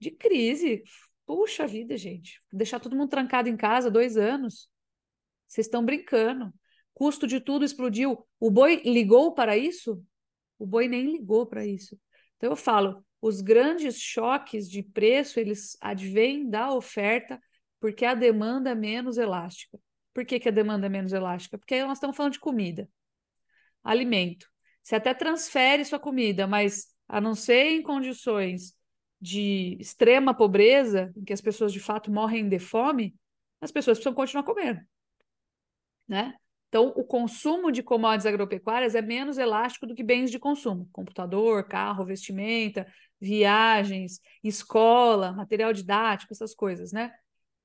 [0.00, 0.82] De crise.
[1.30, 2.42] Puxa vida, gente.
[2.52, 4.68] Deixar todo mundo trancado em casa dois anos.
[5.46, 6.52] Vocês estão brincando.
[6.92, 8.26] Custo de tudo explodiu.
[8.40, 10.04] O boi ligou para isso?
[10.58, 11.96] O boi nem ligou para isso.
[12.36, 17.40] Então eu falo, os grandes choques de preço, eles advêm da oferta
[17.78, 19.78] porque a demanda é menos elástica.
[20.12, 21.56] Por que, que a demanda é menos elástica?
[21.56, 22.90] Porque nós estamos falando de comida,
[23.84, 24.48] alimento.
[24.82, 28.74] Você até transfere sua comida, mas a não ser em condições
[29.20, 33.14] de extrema pobreza, em que as pessoas de fato morrem de fome,
[33.60, 34.80] as pessoas precisam continuar comendo.
[36.08, 36.34] Né?
[36.68, 41.66] Então, o consumo de commodities agropecuárias é menos elástico do que bens de consumo: computador,
[41.66, 42.86] carro, vestimenta,
[43.20, 47.12] viagens, escola, material didático, essas coisas, né?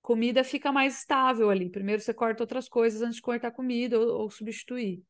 [0.02, 1.70] Comida fica mais estável ali.
[1.70, 5.04] Primeiro você corta outras coisas antes de cortar comida ou, ou substituir.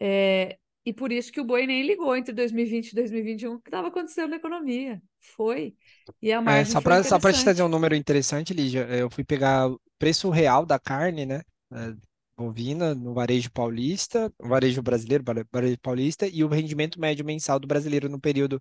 [0.00, 3.68] É, e por isso que o boi nem ligou entre 2020 e 2021 o que
[3.68, 5.00] estava acontecendo na economia.
[5.20, 5.74] Foi.
[6.20, 8.86] E a é, margem é, só para só para te trazer um número interessante, Lígia,
[8.90, 11.42] eu fui pegar o preço real da carne, né?
[11.72, 11.94] É,
[12.36, 18.08] bovina no varejo paulista, varejo brasileiro, varejo paulista, e o rendimento médio mensal do brasileiro
[18.08, 18.60] no período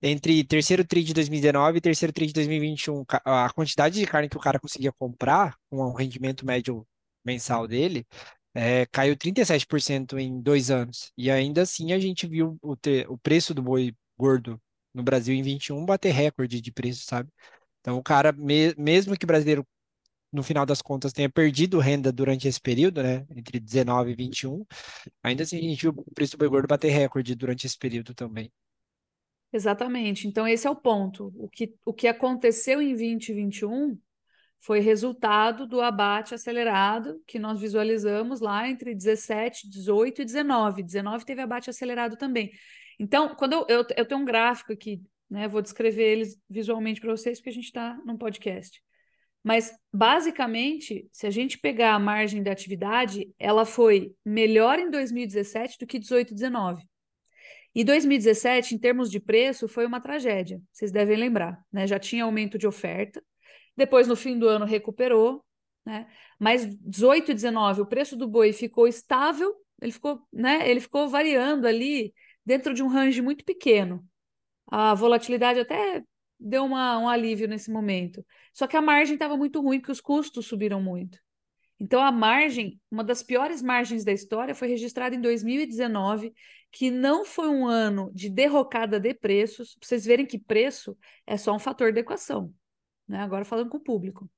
[0.00, 3.04] entre terceiro TRI de 2019 e terceiro TRI de 2021.
[3.24, 6.86] A quantidade de carne que o cara conseguia comprar, com o rendimento médio
[7.24, 8.06] mensal dele,
[8.54, 11.12] é, caiu 37% em dois anos.
[11.16, 12.76] E ainda assim a gente viu o,
[13.08, 14.60] o preço do boi gordo
[14.92, 17.30] no Brasil em 21 bater recorde de preço, sabe?
[17.80, 19.66] Então o cara, me, mesmo que o brasileiro
[20.32, 24.64] no final das contas, tenha perdido renda durante esse período, né, entre 19 e 21,
[25.22, 28.14] ainda assim a gente viu o preço do boi gordo bater recorde durante esse período
[28.14, 28.50] também.
[29.52, 30.28] Exatamente.
[30.28, 31.32] Então, esse é o ponto.
[31.36, 33.98] O que, o que aconteceu em 2021
[34.60, 40.82] foi resultado do abate acelerado que nós visualizamos lá entre 17, 18 e 19.
[40.82, 42.52] 19 teve abate acelerado também.
[42.98, 47.10] Então, quando eu, eu, eu tenho um gráfico aqui, né, vou descrever eles visualmente para
[47.10, 48.82] vocês, porque a gente está num podcast.
[49.42, 55.78] Mas, basicamente, se a gente pegar a margem da atividade, ela foi melhor em 2017
[55.78, 56.82] do que 18 e 19.
[57.74, 61.58] E 2017, em termos de preço, foi uma tragédia, vocês devem lembrar.
[61.72, 61.86] Né?
[61.86, 63.22] Já tinha aumento de oferta,
[63.76, 65.44] depois, no fim do ano, recuperou,
[65.84, 66.06] né?
[66.38, 70.68] mas 18 e 19, o preço do boi ficou estável, ele ficou, né?
[70.68, 72.12] ele ficou variando ali
[72.44, 74.04] dentro de um range muito pequeno.
[74.66, 76.02] A volatilidade até
[76.38, 78.24] deu uma, um alívio nesse momento.
[78.52, 81.18] Só que a margem estava muito ruim, porque os custos subiram muito.
[81.78, 86.32] Então, a margem, uma das piores margens da história, foi registrada em 2019,
[86.70, 89.74] que não foi um ano de derrocada de preços.
[89.76, 92.54] Para vocês verem que preço é só um fator de equação.
[93.10, 93.18] Né?
[93.18, 94.30] Agora falando com o público.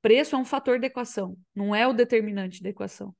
[0.00, 3.14] Preço é um fator de equação, não é o determinante da equação.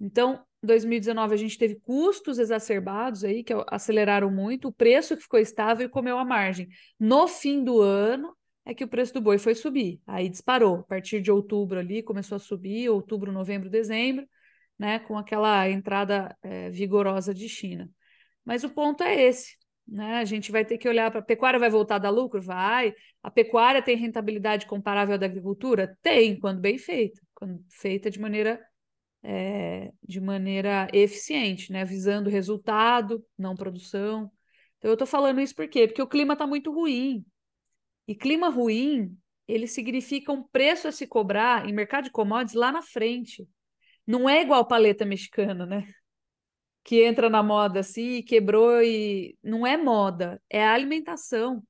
[0.00, 5.38] Então, 2019 a gente teve custos exacerbados aí que aceleraram muito, o preço que ficou
[5.38, 6.66] estável e comeu a margem.
[6.98, 10.78] No fim do ano é que o preço do boi foi subir, aí disparou.
[10.80, 14.26] A partir de outubro ali começou a subir, outubro, novembro, dezembro,
[14.76, 17.88] né, com aquela entrada é, vigorosa de China.
[18.44, 20.18] Mas o ponto é esse, né?
[20.18, 22.94] A gente vai ter que olhar para a pecuária vai voltar a dar lucro, vai.
[23.22, 28.20] A pecuária tem rentabilidade comparável à da agricultura, tem, quando bem feita, quando feita de
[28.20, 28.60] maneira
[29.24, 31.84] é, de maneira eficiente, né?
[31.84, 34.30] visando resultado, não produção.
[34.76, 35.86] Então, eu estou falando isso por quê?
[35.86, 37.24] Porque o clima está muito ruim.
[38.06, 39.16] E clima ruim,
[39.48, 43.48] ele significa um preço a se cobrar em mercado de commodities lá na frente.
[44.06, 45.88] Não é igual paleta mexicana, né?
[46.84, 49.36] Que entra na moda assim, quebrou e.
[49.42, 51.62] Não é moda, é a alimentação.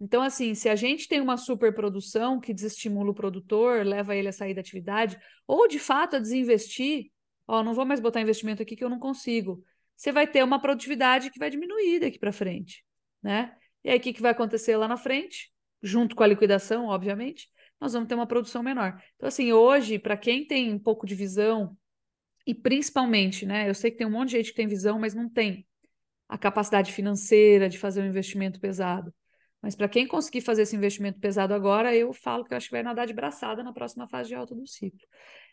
[0.00, 4.32] Então, assim, se a gente tem uma superprodução que desestimula o produtor, leva ele a
[4.32, 7.10] sair da atividade, ou de fato a desinvestir,
[7.46, 9.62] ó, não vou mais botar investimento aqui que eu não consigo.
[9.94, 12.82] Você vai ter uma produtividade que vai diminuir daqui para frente,
[13.22, 13.54] né?
[13.84, 15.52] E aí o que, que vai acontecer lá na frente?
[15.82, 19.02] Junto com a liquidação, obviamente, nós vamos ter uma produção menor.
[19.16, 21.76] Então, assim, hoje, para quem tem um pouco de visão
[22.46, 23.68] e principalmente, né?
[23.68, 25.66] Eu sei que tem um monte de gente que tem visão, mas não tem
[26.28, 29.12] a capacidade financeira de fazer um investimento pesado.
[29.62, 32.72] Mas para quem conseguir fazer esse investimento pesado agora, eu falo que eu acho que
[32.72, 35.06] vai nadar de braçada na próxima fase de alta do ciclo.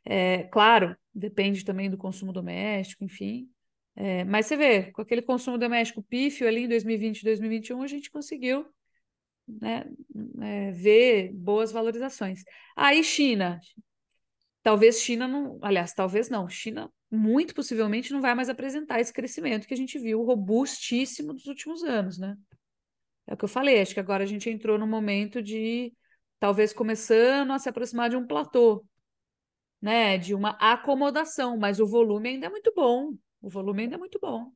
[0.05, 3.49] É, claro, depende também do consumo doméstico, enfim.
[3.95, 7.87] É, mas você vê, com aquele consumo doméstico pífio ali em 2020 e 2021, a
[7.87, 8.65] gente conseguiu
[9.47, 9.85] né,
[10.41, 12.43] é, ver boas valorizações.
[12.75, 13.59] Aí, China.
[14.67, 15.57] Talvez China não.
[15.61, 16.45] Aliás, talvez não.
[16.49, 21.45] China, muito possivelmente, não vai mais apresentar esse crescimento que a gente viu robustíssimo dos
[21.45, 22.35] últimos anos, né?
[23.25, 25.93] É o que eu falei, acho que agora a gente entrou no momento de
[26.37, 28.85] talvez começando a se aproximar de um platô,
[29.81, 30.17] né?
[30.17, 33.13] De uma acomodação, mas o volume ainda é muito bom.
[33.41, 34.51] O volume ainda é muito bom,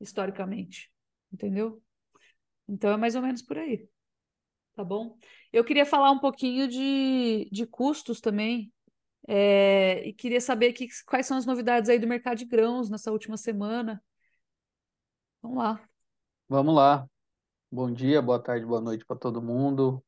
[0.00, 0.90] historicamente,
[1.30, 1.82] entendeu?
[2.66, 3.86] Então é mais ou menos por aí,
[4.74, 5.16] tá bom?
[5.52, 8.72] Eu queria falar um pouquinho de, de custos também,
[9.28, 13.12] é, e queria saber que, quais são as novidades aí do mercado de grãos nessa
[13.12, 14.02] última semana.
[15.42, 15.80] Vamos lá.
[16.48, 17.06] Vamos lá.
[17.70, 20.02] Bom dia, boa tarde, boa noite para todo mundo.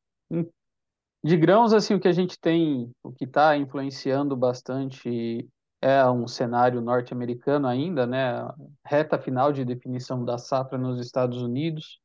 [1.23, 5.49] De grãos, assim, o que a gente tem, o que está influenciando bastante
[5.81, 8.45] é um cenário norte-americano ainda, né?
[8.85, 12.01] Reta final de definição da safra nos Estados Unidos.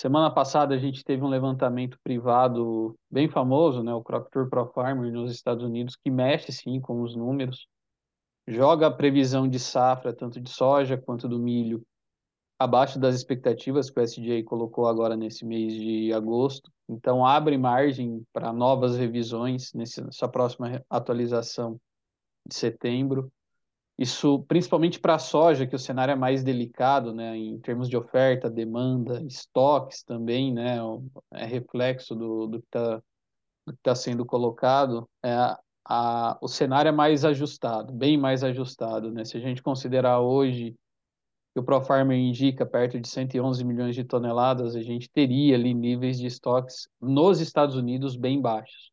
[0.00, 3.92] Semana passada a gente teve um levantamento privado bem famoso, né?
[3.92, 7.66] O Crop Tour Pro Farmer nos Estados Unidos, que mexe sim com os números,
[8.48, 11.82] joga a previsão de safra tanto de soja quanto do milho
[12.58, 16.72] abaixo das expectativas que o SDA colocou agora nesse mês de agosto.
[16.88, 21.78] Então, abre margem para novas revisões nessa próxima atualização
[22.48, 23.30] de setembro.
[24.00, 27.98] Isso principalmente para a soja, que o cenário é mais delicado, né, em termos de
[27.98, 30.78] oferta, demanda, estoques também, né,
[31.34, 33.02] é reflexo do, do que está
[33.82, 35.06] tá sendo colocado.
[35.22, 39.12] É, a, o cenário é mais ajustado, bem mais ajustado.
[39.12, 39.22] Né?
[39.22, 40.74] Se a gente considerar hoje
[41.52, 46.18] que o Profarmer indica perto de 111 milhões de toneladas, a gente teria ali níveis
[46.18, 48.90] de estoques nos Estados Unidos bem baixos.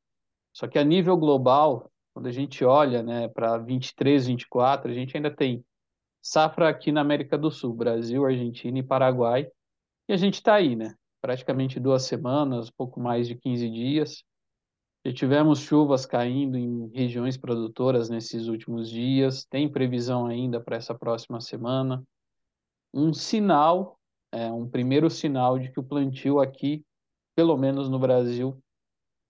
[0.51, 5.15] Só que a nível global, quando a gente olha né, para 23, 24, a gente
[5.15, 5.63] ainda tem
[6.19, 9.47] safra aqui na América do Sul, Brasil, Argentina e Paraguai,
[10.09, 10.95] e a gente está aí, né?
[11.21, 14.23] Praticamente duas semanas, pouco mais de 15 dias.
[15.05, 20.95] Já tivemos chuvas caindo em regiões produtoras nesses últimos dias, tem previsão ainda para essa
[20.95, 22.03] próxima semana
[22.91, 23.99] um sinal,
[24.31, 26.83] é, um primeiro sinal de que o plantio aqui,
[27.35, 28.59] pelo menos no Brasil,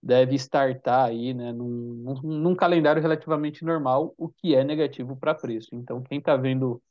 [0.01, 5.69] deve startar aí, né, num, num calendário relativamente normal, o que é negativo para preço.
[5.73, 6.81] Então, quem está vendo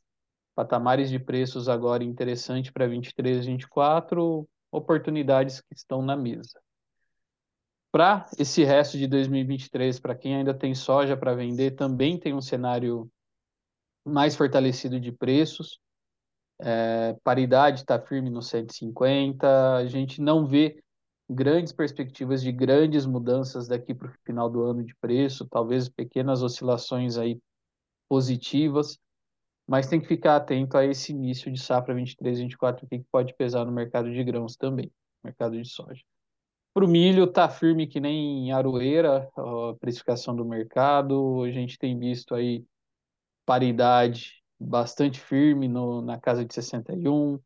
[0.54, 6.60] patamares de preços agora interessante para 23, 24, oportunidades que estão na mesa.
[7.92, 12.40] Para esse resto de 2023, para quem ainda tem soja para vender, também tem um
[12.40, 13.10] cenário
[14.04, 15.78] mais fortalecido de preços.
[16.58, 20.82] É, paridade está firme no 150, a gente não vê
[21.28, 26.42] grandes perspectivas de grandes mudanças daqui para o final do ano de preço, talvez pequenas
[26.42, 27.40] oscilações aí
[28.08, 28.98] positivas,
[29.66, 33.34] mas tem que ficar atento a esse início de safra 23, 24, o que pode
[33.34, 34.90] pesar no mercado de grãos também,
[35.24, 36.02] mercado de soja.
[36.72, 41.98] Para o milho, está firme que nem aroeira, a precificação do mercado, a gente tem
[41.98, 42.64] visto aí
[43.44, 47.40] paridade bastante firme no, na casa de 61,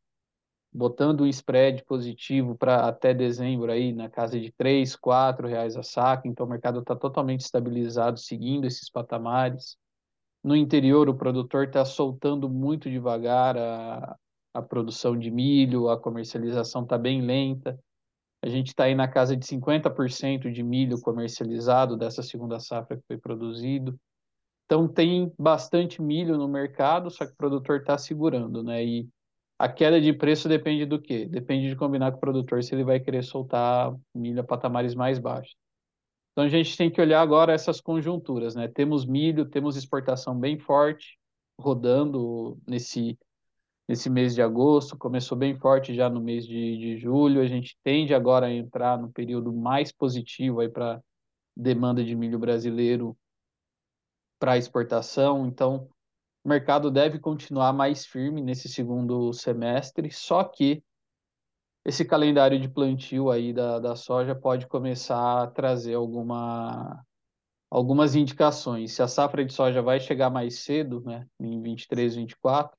[0.73, 5.83] botando um spread positivo para até dezembro aí na casa de 3, 4 reais a
[5.83, 9.77] saca, então o mercado está totalmente estabilizado, seguindo esses patamares.
[10.43, 14.17] No interior, o produtor está soltando muito devagar a,
[14.55, 17.79] a produção de milho, a comercialização está bem lenta.
[18.43, 23.03] A gente está aí na casa de 50% de milho comercializado dessa segunda safra que
[23.07, 23.99] foi produzido.
[24.65, 28.83] Então tem bastante milho no mercado, só que o produtor está segurando, né?
[28.83, 29.09] E
[29.61, 31.27] a queda de preço depende do quê?
[31.27, 35.19] Depende de combinar com o produtor se ele vai querer soltar milho a patamares mais
[35.19, 35.55] baixos.
[36.33, 38.69] Então a gente tem que olhar agora essas conjunturas, né?
[38.69, 41.19] Temos milho, temos exportação bem forte
[41.61, 43.19] rodando nesse
[43.87, 47.43] nesse mês de agosto, começou bem forte já no mês de, de julho.
[47.43, 51.03] A gente tende agora a entrar no período mais positivo aí para
[51.55, 53.15] demanda de milho brasileiro
[54.39, 55.87] para exportação, então
[56.45, 60.83] o mercado deve continuar mais firme nesse segundo semestre, só que
[61.85, 67.05] esse calendário de plantio aí da, da soja pode começar a trazer alguma,
[67.71, 68.93] algumas indicações.
[68.93, 72.77] Se a safra de soja vai chegar mais cedo, né, em 23, 24,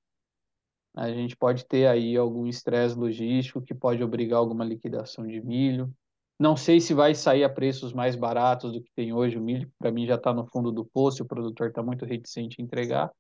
[0.96, 5.94] a gente pode ter aí algum estresse logístico que pode obrigar alguma liquidação de milho.
[6.38, 9.38] Não sei se vai sair a preços mais baratos do que tem hoje.
[9.38, 12.62] O milho, para mim, já está no fundo do poço, o produtor está muito reticente
[12.62, 13.12] em entregar.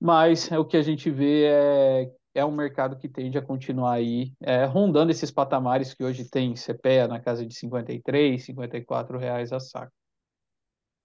[0.00, 3.94] Mas é, o que a gente vê é, é um mercado que tende a continuar
[3.94, 9.52] aí é, rondando esses patamares que hoje tem CPEA na casa de 53, 54 reais
[9.52, 9.92] a saco.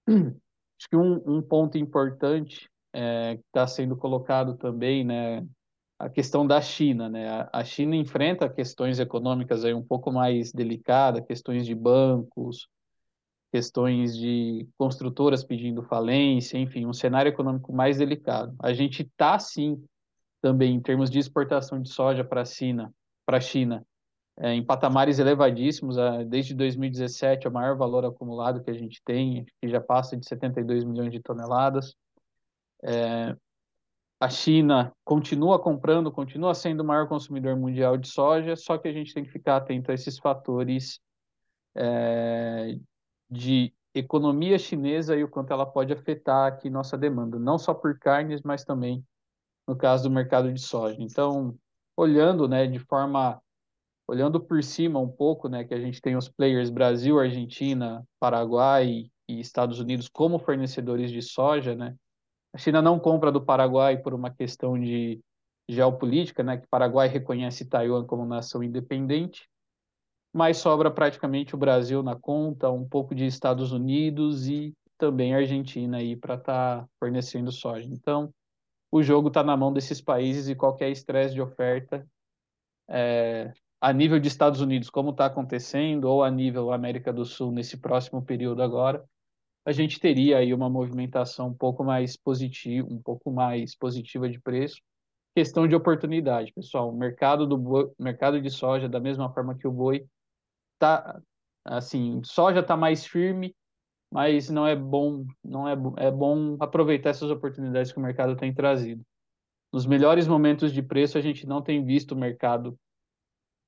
[0.07, 5.45] Acho que um, um ponto importante é, que está sendo colocado também, né,
[5.97, 7.47] a questão da China, né?
[7.51, 12.67] A China enfrenta questões econômicas aí um pouco mais delicadas, questões de bancos,
[13.53, 18.55] questões de construtoras pedindo falência, enfim, um cenário econômico mais delicado.
[18.59, 19.79] A gente está sim
[20.41, 22.91] também em termos de exportação de soja para a China,
[23.23, 23.85] para a China,
[24.39, 25.97] é, em patamares elevadíssimos,
[26.27, 30.27] desde 2017 é o maior valor acumulado que a gente tem, que já passa de
[30.27, 31.95] 72 milhões de toneladas.
[32.83, 33.35] É,
[34.19, 38.91] a China continua comprando, continua sendo o maior consumidor mundial de soja, só que a
[38.91, 40.99] gente tem que ficar atento a esses fatores
[41.75, 42.79] é,
[43.33, 47.97] de economia chinesa e o quanto ela pode afetar aqui nossa demanda, não só por
[47.99, 49.03] carnes, mas também
[49.67, 50.97] no caso do mercado de soja.
[50.99, 51.55] Então,
[51.95, 53.41] olhando, né, de forma
[54.07, 59.09] olhando por cima um pouco, né, que a gente tem os players Brasil, Argentina, Paraguai
[59.27, 61.95] e Estados Unidos como fornecedores de soja, né?
[62.53, 65.21] A China não compra do Paraguai por uma questão de
[65.67, 69.49] geopolítica, né, que Paraguai reconhece Taiwan como nação independente,
[70.33, 75.97] mas sobra praticamente o Brasil na conta, um pouco de Estados Unidos e também Argentina
[75.97, 77.87] aí para estar tá fornecendo soja.
[77.87, 78.33] Então,
[78.91, 82.05] o jogo está na mão desses países e qualquer estresse de oferta
[82.89, 87.51] é, a nível de Estados Unidos, como está acontecendo, ou a nível América do Sul
[87.51, 89.03] nesse próximo período agora,
[89.65, 94.39] a gente teria aí uma movimentação um pouco mais positiva, um pouco mais positiva de
[94.39, 94.81] preço.
[95.35, 96.89] Questão de oportunidade, pessoal.
[96.89, 100.05] O mercado do boi, mercado de soja, da mesma forma que o boi,
[100.87, 101.21] tá
[101.65, 103.55] assim, soja está mais firme,
[104.11, 108.53] mas não é bom, não é, é bom aproveitar essas oportunidades que o mercado tem
[108.53, 109.03] trazido.
[109.71, 112.77] Nos melhores momentos de preço, a gente não tem visto o mercado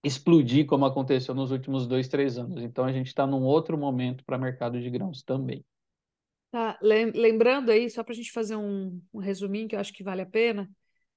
[0.03, 2.61] explodir como aconteceu nos últimos dois, três anos.
[2.61, 5.66] Então, a gente está num outro momento para mercado de grãos também.
[6.51, 10.03] Tá, lembrando aí, só para a gente fazer um, um, resuminho que eu acho que
[10.03, 10.68] vale a pena, o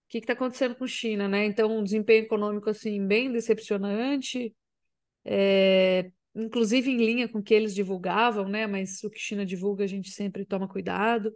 [0.09, 1.45] que está acontecendo com China, né?
[1.45, 4.55] Então, um desempenho econômico assim bem decepcionante,
[5.29, 8.67] é, inclusive em linha com o que eles divulgavam, né?
[8.67, 11.33] Mas o que China divulga a gente sempre toma cuidado.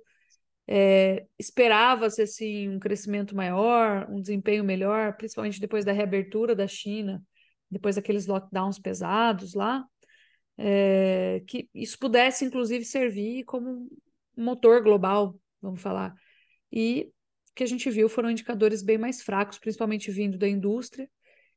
[0.66, 7.22] É, Esperava-se assim um crescimento maior, um desempenho melhor, principalmente depois da reabertura da China,
[7.70, 9.84] depois daqueles lockdowns pesados lá
[10.56, 13.88] é, que isso pudesse, inclusive, servir como
[14.36, 16.14] um motor global, vamos falar.
[16.70, 17.10] E
[17.50, 21.08] o que a gente viu foram indicadores bem mais fracos, principalmente vindo da indústria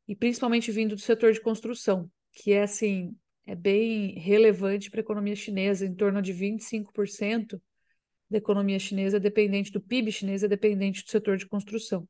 [0.07, 3.15] e principalmente vindo do setor de construção, que é assim,
[3.47, 7.59] é bem relevante para a economia chinesa, em torno de 25%
[8.29, 12.07] da economia chinesa é dependente do PIB chinês, é dependente do setor de construção.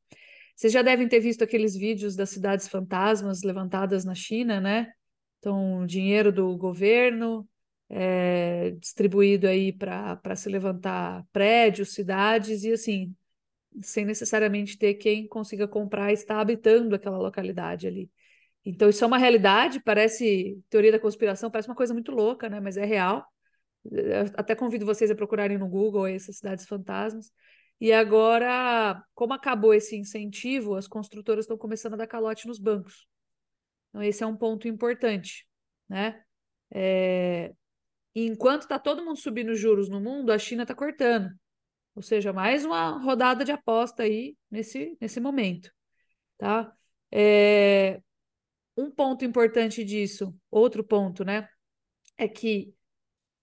[0.55, 4.91] Vocês já devem ter visto aqueles vídeos das cidades fantasmas levantadas na China, né?
[5.39, 7.47] Então, dinheiro do governo
[7.89, 13.13] é, distribuído aí para se levantar prédios, cidades, e assim,
[13.81, 18.09] sem necessariamente ter quem consiga comprar e estar habitando aquela localidade ali.
[18.65, 22.59] Então, isso é uma realidade, parece teoria da conspiração, parece uma coisa muito louca, né?
[22.59, 23.23] Mas é real.
[23.91, 27.31] Eu até convido vocês a procurarem no Google essas cidades fantasmas.
[27.79, 33.07] E agora, como acabou esse incentivo, as construtoras estão começando a dar calote nos bancos.
[33.89, 35.47] Então, esse é um ponto importante,
[35.87, 36.21] né?
[36.71, 37.53] É...
[38.15, 41.29] enquanto está todo mundo subindo juros no mundo, a China está cortando.
[41.95, 45.71] Ou seja, mais uma rodada de aposta aí nesse, nesse momento,
[46.37, 46.73] tá?
[47.11, 48.01] É...
[48.77, 51.47] Um ponto importante disso, outro ponto, né?
[52.17, 52.73] É que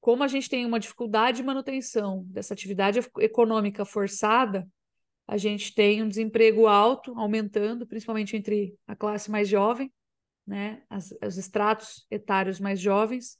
[0.02, 4.68] como a gente tem uma dificuldade de manutenção dessa atividade econômica forçada,
[5.28, 9.92] a gente tem um desemprego alto, aumentando, principalmente entre a classe mais jovem,
[10.44, 13.38] né, as, os estratos etários mais jovens.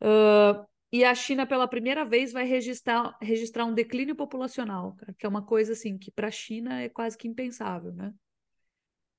[0.00, 5.28] Uh, e a China, pela primeira vez, vai registrar, registrar um declínio populacional, que é
[5.28, 8.14] uma coisa assim que para a China é quase que impensável, né?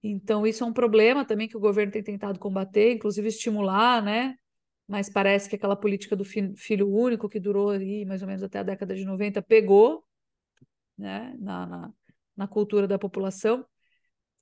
[0.04, 4.36] Então, isso é um problema também que o governo tem tentado combater, inclusive estimular, né?
[4.88, 8.60] Mas parece que aquela política do filho único, que durou aí mais ou menos até
[8.60, 10.04] a década de 90, pegou
[10.98, 11.36] né?
[11.40, 11.94] na, na,
[12.36, 13.66] na cultura da população.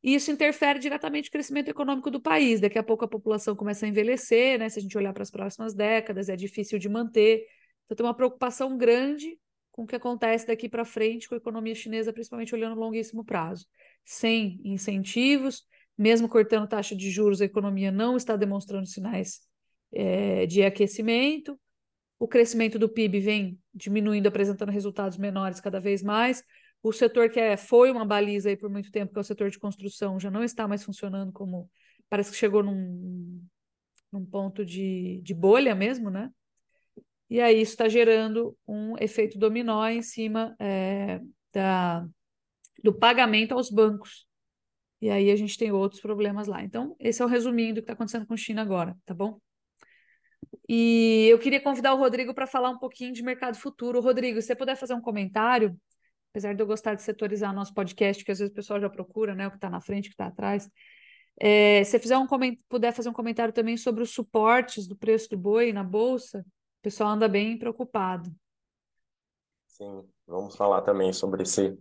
[0.01, 2.61] E isso interfere diretamente no crescimento econômico do país.
[2.61, 4.69] Daqui a pouco a população começa a envelhecer, né?
[4.69, 7.45] Se a gente olhar para as próximas décadas, é difícil de manter.
[7.85, 9.37] Então tem uma preocupação grande
[9.71, 13.25] com o que acontece daqui para frente com a economia chinesa, principalmente olhando no longuíssimo
[13.25, 13.65] prazo.
[14.05, 15.63] Sem incentivos,
[15.97, 19.41] mesmo cortando taxa de juros, a economia não está demonstrando sinais
[19.91, 21.59] é, de aquecimento,
[22.19, 26.43] o crescimento do PIB vem diminuindo, apresentando resultados menores cada vez mais.
[26.83, 29.49] O setor que é, foi uma baliza aí por muito tempo, que é o setor
[29.49, 31.69] de construção, já não está mais funcionando como.
[32.09, 33.41] Parece que chegou num,
[34.11, 36.29] num ponto de, de bolha mesmo, né?
[37.29, 41.21] E aí isso está gerando um efeito dominó em cima é,
[41.53, 42.05] da,
[42.83, 44.27] do pagamento aos bancos.
[45.01, 46.61] E aí a gente tem outros problemas lá.
[46.63, 49.39] Então, esse é o resuminho do que está acontecendo com a China agora, tá bom?
[50.67, 54.01] E eu queria convidar o Rodrigo para falar um pouquinho de mercado futuro.
[54.01, 55.79] Rodrigo, se você puder fazer um comentário,
[56.31, 59.33] apesar de eu gostar de setorizar nosso podcast, que às vezes o pessoal já procura,
[59.33, 60.69] né, o que está na frente, o que está atrás.
[61.39, 62.27] É, se fizer um
[62.67, 66.81] puder fazer um comentário também sobre os suportes do preço do boi na bolsa, o
[66.81, 68.29] pessoal anda bem preocupado.
[69.67, 71.77] Sim, vamos falar também sobre esse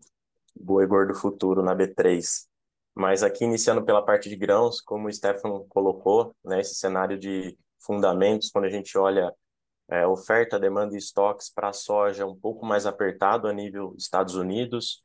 [0.61, 2.47] boi gordo futuro na B3.
[2.95, 7.57] Mas aqui, iniciando pela parte de grãos, como o Stefano colocou, né, esse cenário de
[7.79, 9.33] fundamentos, quando a gente olha
[9.89, 14.35] é, oferta, demanda e estoques para a soja um pouco mais apertado a nível Estados
[14.35, 15.03] Unidos,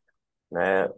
[0.51, 0.89] né,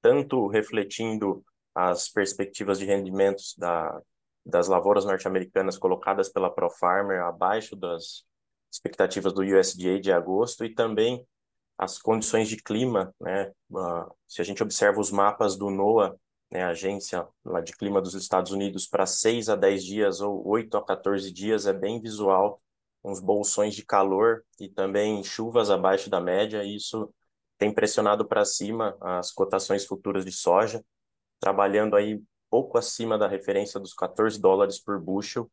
[0.00, 1.44] tanto refletindo
[1.74, 4.00] as perspectivas de rendimentos da,
[4.44, 8.24] das lavouras norte-americanas colocadas pela ProFarmer abaixo das
[8.70, 11.26] expectativas do USDA de agosto e também
[11.78, 13.52] as condições de clima, né?
[13.70, 16.16] Uh, se a gente observa os mapas do NOAA,
[16.50, 20.46] né, a agência lá de clima dos Estados Unidos, para 6 a 10 dias ou
[20.46, 22.60] 8 a 14 dias, é bem visual,
[23.04, 27.12] uns bolsões de calor e também chuvas abaixo da média, e isso
[27.58, 30.84] tem pressionado para cima as cotações futuras de soja,
[31.40, 32.20] trabalhando aí
[32.50, 35.50] pouco acima da referência dos 14 dólares por bushel,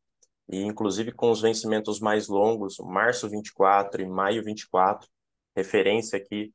[0.50, 5.10] e inclusive com os vencimentos mais longos, março 24 e maio 24,
[5.56, 6.54] referência aqui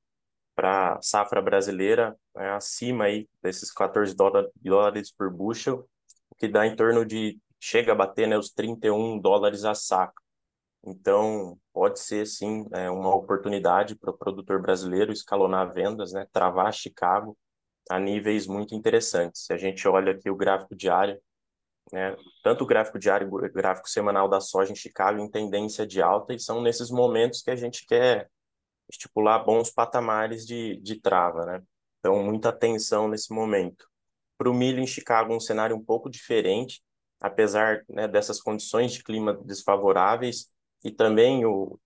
[0.54, 5.88] para safra brasileira é, acima aí desses 14 dólares por bushel,
[6.30, 10.20] o que dá em torno de chega a bater né, os 31 dólares a saco.
[10.82, 16.72] Então, pode ser sim é, uma oportunidade para o produtor brasileiro escalonar vendas, né, travar
[16.72, 17.36] Chicago
[17.90, 19.44] a níveis muito interessantes.
[19.44, 21.20] Se a gente olha aqui o gráfico diário,
[21.92, 26.00] né, tanto o gráfico diário o gráfico semanal da soja em Chicago em tendência de
[26.00, 28.30] alta, e são nesses momentos que a gente quer
[28.90, 31.62] estipular bons patamares de, de trava, né?
[31.98, 33.86] Então, muita atenção nesse momento.
[34.38, 36.82] Para o milho em Chicago, um cenário um pouco diferente,
[37.20, 40.50] apesar né, dessas condições de clima desfavoráveis
[40.82, 41.78] e também o,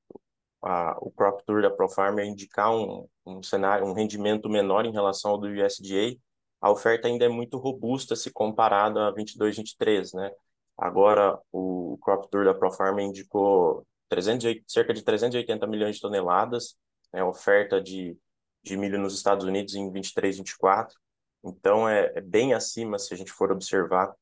[0.62, 5.32] a, o Crop Tour da ProFarmer indicar um, um cenário, um rendimento menor em relação
[5.32, 6.16] ao do USDA,
[6.60, 10.30] a oferta ainda é muito robusta se comparado a 22, 23, né?
[10.78, 16.76] Agora, o Crop Tour da ProFarmer indicou 300, cerca de 380 milhões de toneladas,
[17.14, 18.18] né, oferta de,
[18.62, 20.98] de milho nos Estados Unidos em 23, 24.
[21.44, 24.12] Então, é, é bem acima, se a gente for observar,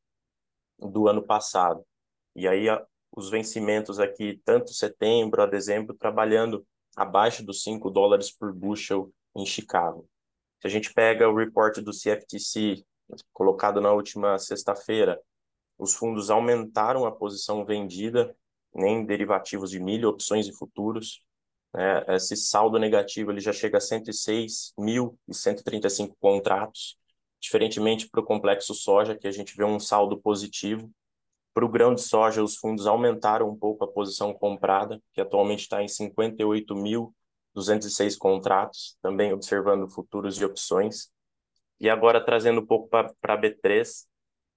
[0.78, 1.82] do ano passado.
[2.36, 8.30] E aí, a, os vencimentos aqui, tanto setembro a dezembro, trabalhando abaixo dos 5 dólares
[8.30, 10.07] por bushel em Chicago.
[10.61, 12.84] Se a gente pega o report do CFTC,
[13.32, 15.18] colocado na última sexta-feira,
[15.78, 18.36] os fundos aumentaram a posição vendida
[18.74, 21.22] em derivativos de milho, opções e futuros,
[21.75, 22.05] né?
[22.09, 26.99] Esse saldo negativo ele já chega a 106.135 contratos,
[27.41, 30.91] diferentemente para o complexo soja, que a gente vê um saldo positivo.
[31.55, 35.61] Para o grão de soja, os fundos aumentaram um pouco a posição comprada, que atualmente
[35.61, 41.11] está em 58.206 contratos, também observando futuros e opções.
[41.81, 44.07] E agora trazendo um pouco para a B3,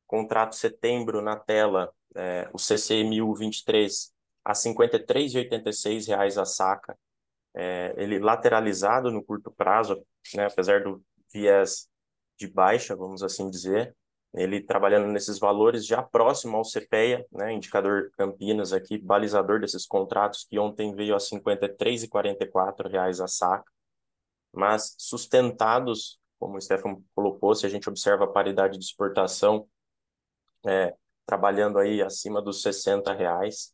[0.08, 6.96] contrato setembro na tela, é, o CC 1023 a R$ 53,86 a saca,
[7.56, 11.02] é, ele lateralizado no curto prazo, né, apesar do
[11.32, 11.88] viés
[12.38, 13.96] de baixa, vamos assim dizer,
[14.34, 20.46] ele trabalhando nesses valores já próximo ao CPEA, né, indicador Campinas aqui, balizador desses contratos,
[20.50, 23.72] que ontem veio a 53,44 reais a saca,
[24.52, 29.68] mas sustentados, como o Stefan colocou, se a gente observa a paridade de exportação,
[30.66, 30.94] é,
[31.26, 33.74] trabalhando aí acima dos 60 reais,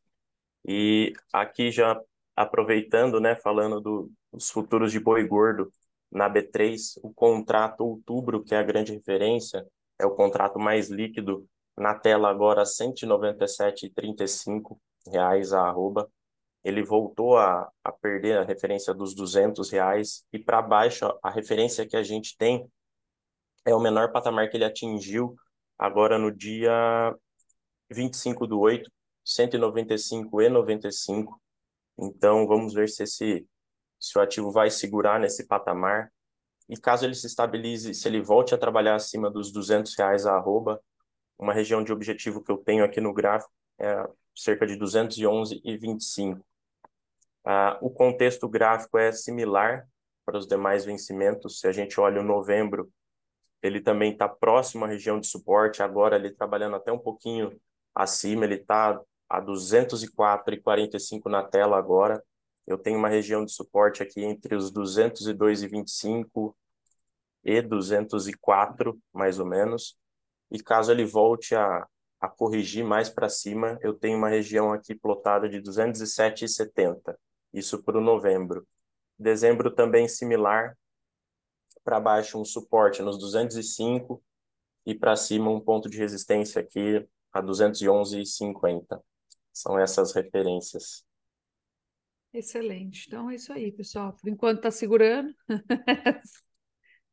[0.67, 1.99] e aqui já
[2.42, 5.72] aproveitando, né, falando do, dos futuros de boi gordo
[6.12, 9.66] na B3, o contrato outubro, que é a grande referência,
[9.98, 14.78] é o contrato mais líquido, na tela agora 197,35
[15.08, 16.12] reais a arroba.
[16.64, 21.88] Ele voltou a, a perder a referência dos 200 reais e para baixo a referência
[21.88, 22.70] que a gente tem
[23.66, 25.36] é o menor patamar que ele atingiu
[25.78, 27.16] agora no dia
[27.89, 28.92] 25 do 8,
[29.26, 31.41] 195,95
[32.02, 33.47] então, vamos ver se, esse,
[33.99, 36.12] se o ativo vai segurar nesse patamar.
[36.68, 40.34] E caso ele se estabilize, se ele volte a trabalhar acima dos 200 reais a
[40.34, 40.82] arroba,
[41.38, 46.41] uma região de objetivo que eu tenho aqui no gráfico é cerca de 211,25.
[47.43, 49.88] Ah, o contexto gráfico é similar
[50.26, 51.60] para os demais vencimentos.
[51.60, 52.91] Se a gente olha o novembro,
[53.62, 57.60] ele também está próximo à região de suporte, agora ele trabalhando até um pouquinho
[57.93, 58.99] acima, ele está
[59.32, 62.21] a 204,45 na tela agora.
[62.67, 66.53] Eu tenho uma região de suporte aqui entre os 202,25
[67.43, 69.97] e 204, mais ou menos.
[70.51, 71.88] E caso ele volte a,
[72.19, 77.15] a corrigir mais para cima, eu tenho uma região aqui plotada de 207,70.
[77.53, 78.67] Isso para o novembro.
[79.17, 80.77] Dezembro também similar.
[81.86, 84.21] Para baixo um suporte nos 205
[84.86, 89.01] e para cima um ponto de resistência aqui a 211,50.
[89.54, 91.04] São essas referências.
[92.34, 93.06] Excelente.
[93.08, 94.14] Então é isso aí, pessoal.
[94.14, 95.34] Por enquanto está segurando.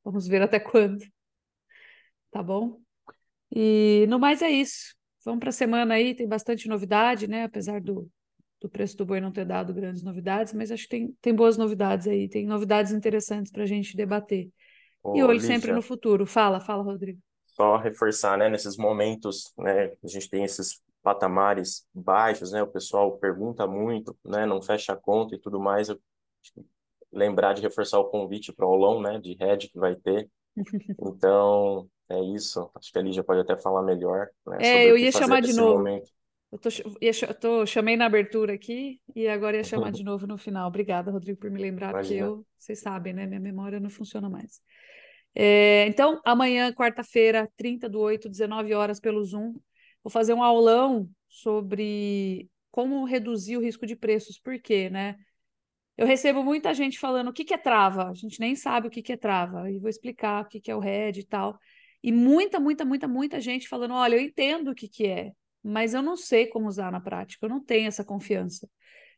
[0.05, 1.05] Vamos ver até quando.
[2.31, 2.81] Tá bom?
[3.51, 4.95] E no mais é isso.
[5.25, 7.45] Vamos para a semana aí, tem bastante novidade, né?
[7.45, 8.09] Apesar do,
[8.61, 11.57] do preço do boi não ter dado grandes novidades, mas acho que tem, tem boas
[11.57, 14.49] novidades aí, tem novidades interessantes para a gente debater.
[15.03, 16.25] Ô, e olho Lígia, sempre no futuro.
[16.27, 17.21] Fala, fala, Rodrigo.
[17.47, 23.19] só reforçar, né, nesses momentos, né, a gente tem esses patamares baixos, né, o pessoal
[23.19, 25.97] pergunta muito, né, não fecha a conta e tudo mais, eu
[26.43, 26.65] que
[27.13, 30.31] lembrar de reforçar o convite para o aulão, né, de RED que vai ter,
[31.01, 35.13] então, é isso, acho que a Lígia pode até falar melhor, né, É, eu ia
[35.13, 35.89] chamar de novo.
[35.89, 36.11] momento.
[36.53, 36.69] Eu, tô,
[37.03, 40.69] ia tô- chamei na abertura aqui e agora ia chamar de novo no final.
[40.69, 42.15] Obrigada, Rodrigo, por me lembrar, porque Imagina.
[42.15, 43.27] eu, vocês sabem, né?
[43.27, 44.61] Minha memória não funciona mais.
[45.35, 49.55] É, então, amanhã, quarta-feira, 30 do 8, 19 horas, pelo Zoom,
[50.09, 54.39] vou fazer um aulão sobre como reduzir o risco de preços.
[54.39, 55.17] Por quê, né?
[55.99, 58.09] Eu recebo muita gente falando o que que é trava.
[58.09, 59.71] A gente nem sabe o que que é trava.
[59.71, 61.59] E vou explicar o que que é o RED e tal.
[62.03, 65.33] E muita, muita, muita, muita gente falando: olha, eu entendo o que que é,
[65.63, 68.69] mas eu não sei como usar na prática, eu não tenho essa confiança.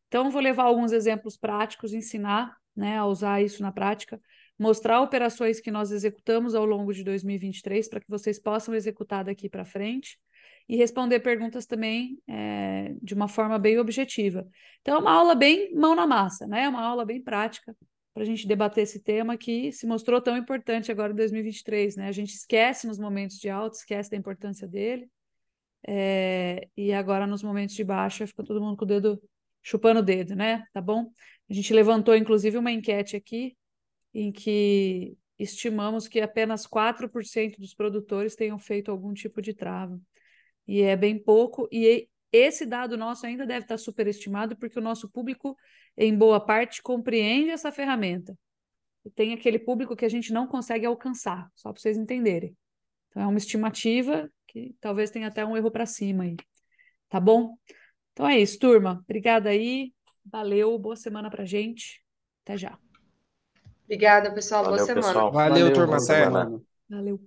[0.09, 4.20] Então, vou levar alguns exemplos práticos, ensinar né, a usar isso na prática,
[4.59, 9.49] mostrar operações que nós executamos ao longo de 2023 para que vocês possam executar daqui
[9.49, 10.18] para frente
[10.71, 14.47] e responder perguntas também é, de uma forma bem objetiva.
[14.81, 16.68] Então, é uma aula bem mão na massa, né?
[16.68, 17.77] Uma aula bem prática
[18.14, 22.07] para a gente debater esse tema que se mostrou tão importante agora em 2023, né?
[22.07, 25.11] A gente esquece nos momentos de alta, esquece da importância dele,
[25.89, 29.21] é, e agora nos momentos de baixa fica todo mundo com o dedo
[29.61, 30.64] chupando o dedo, né?
[30.73, 31.11] Tá bom?
[31.51, 33.57] A gente levantou inclusive uma enquete aqui
[34.14, 40.01] em que estimamos que apenas 4% dos produtores tenham feito algum tipo de trava.
[40.71, 45.11] E é bem pouco, e esse dado nosso ainda deve estar superestimado, porque o nosso
[45.11, 45.57] público,
[45.97, 48.39] em boa parte, compreende essa ferramenta.
[49.05, 52.57] E tem aquele público que a gente não consegue alcançar, só para vocês entenderem.
[53.09, 56.37] Então, é uma estimativa que talvez tenha até um erro para cima aí.
[57.09, 57.57] Tá bom?
[58.12, 59.01] Então é isso, turma.
[59.03, 59.93] Obrigada aí.
[60.25, 62.01] Valeu, boa semana pra gente.
[62.45, 62.79] Até já.
[63.83, 64.62] Obrigada, pessoal.
[64.62, 65.07] Boa Valeu, semana.
[65.07, 65.33] pessoal.
[65.33, 66.62] Valeu, turma, boa semana.
[66.89, 67.21] Valeu.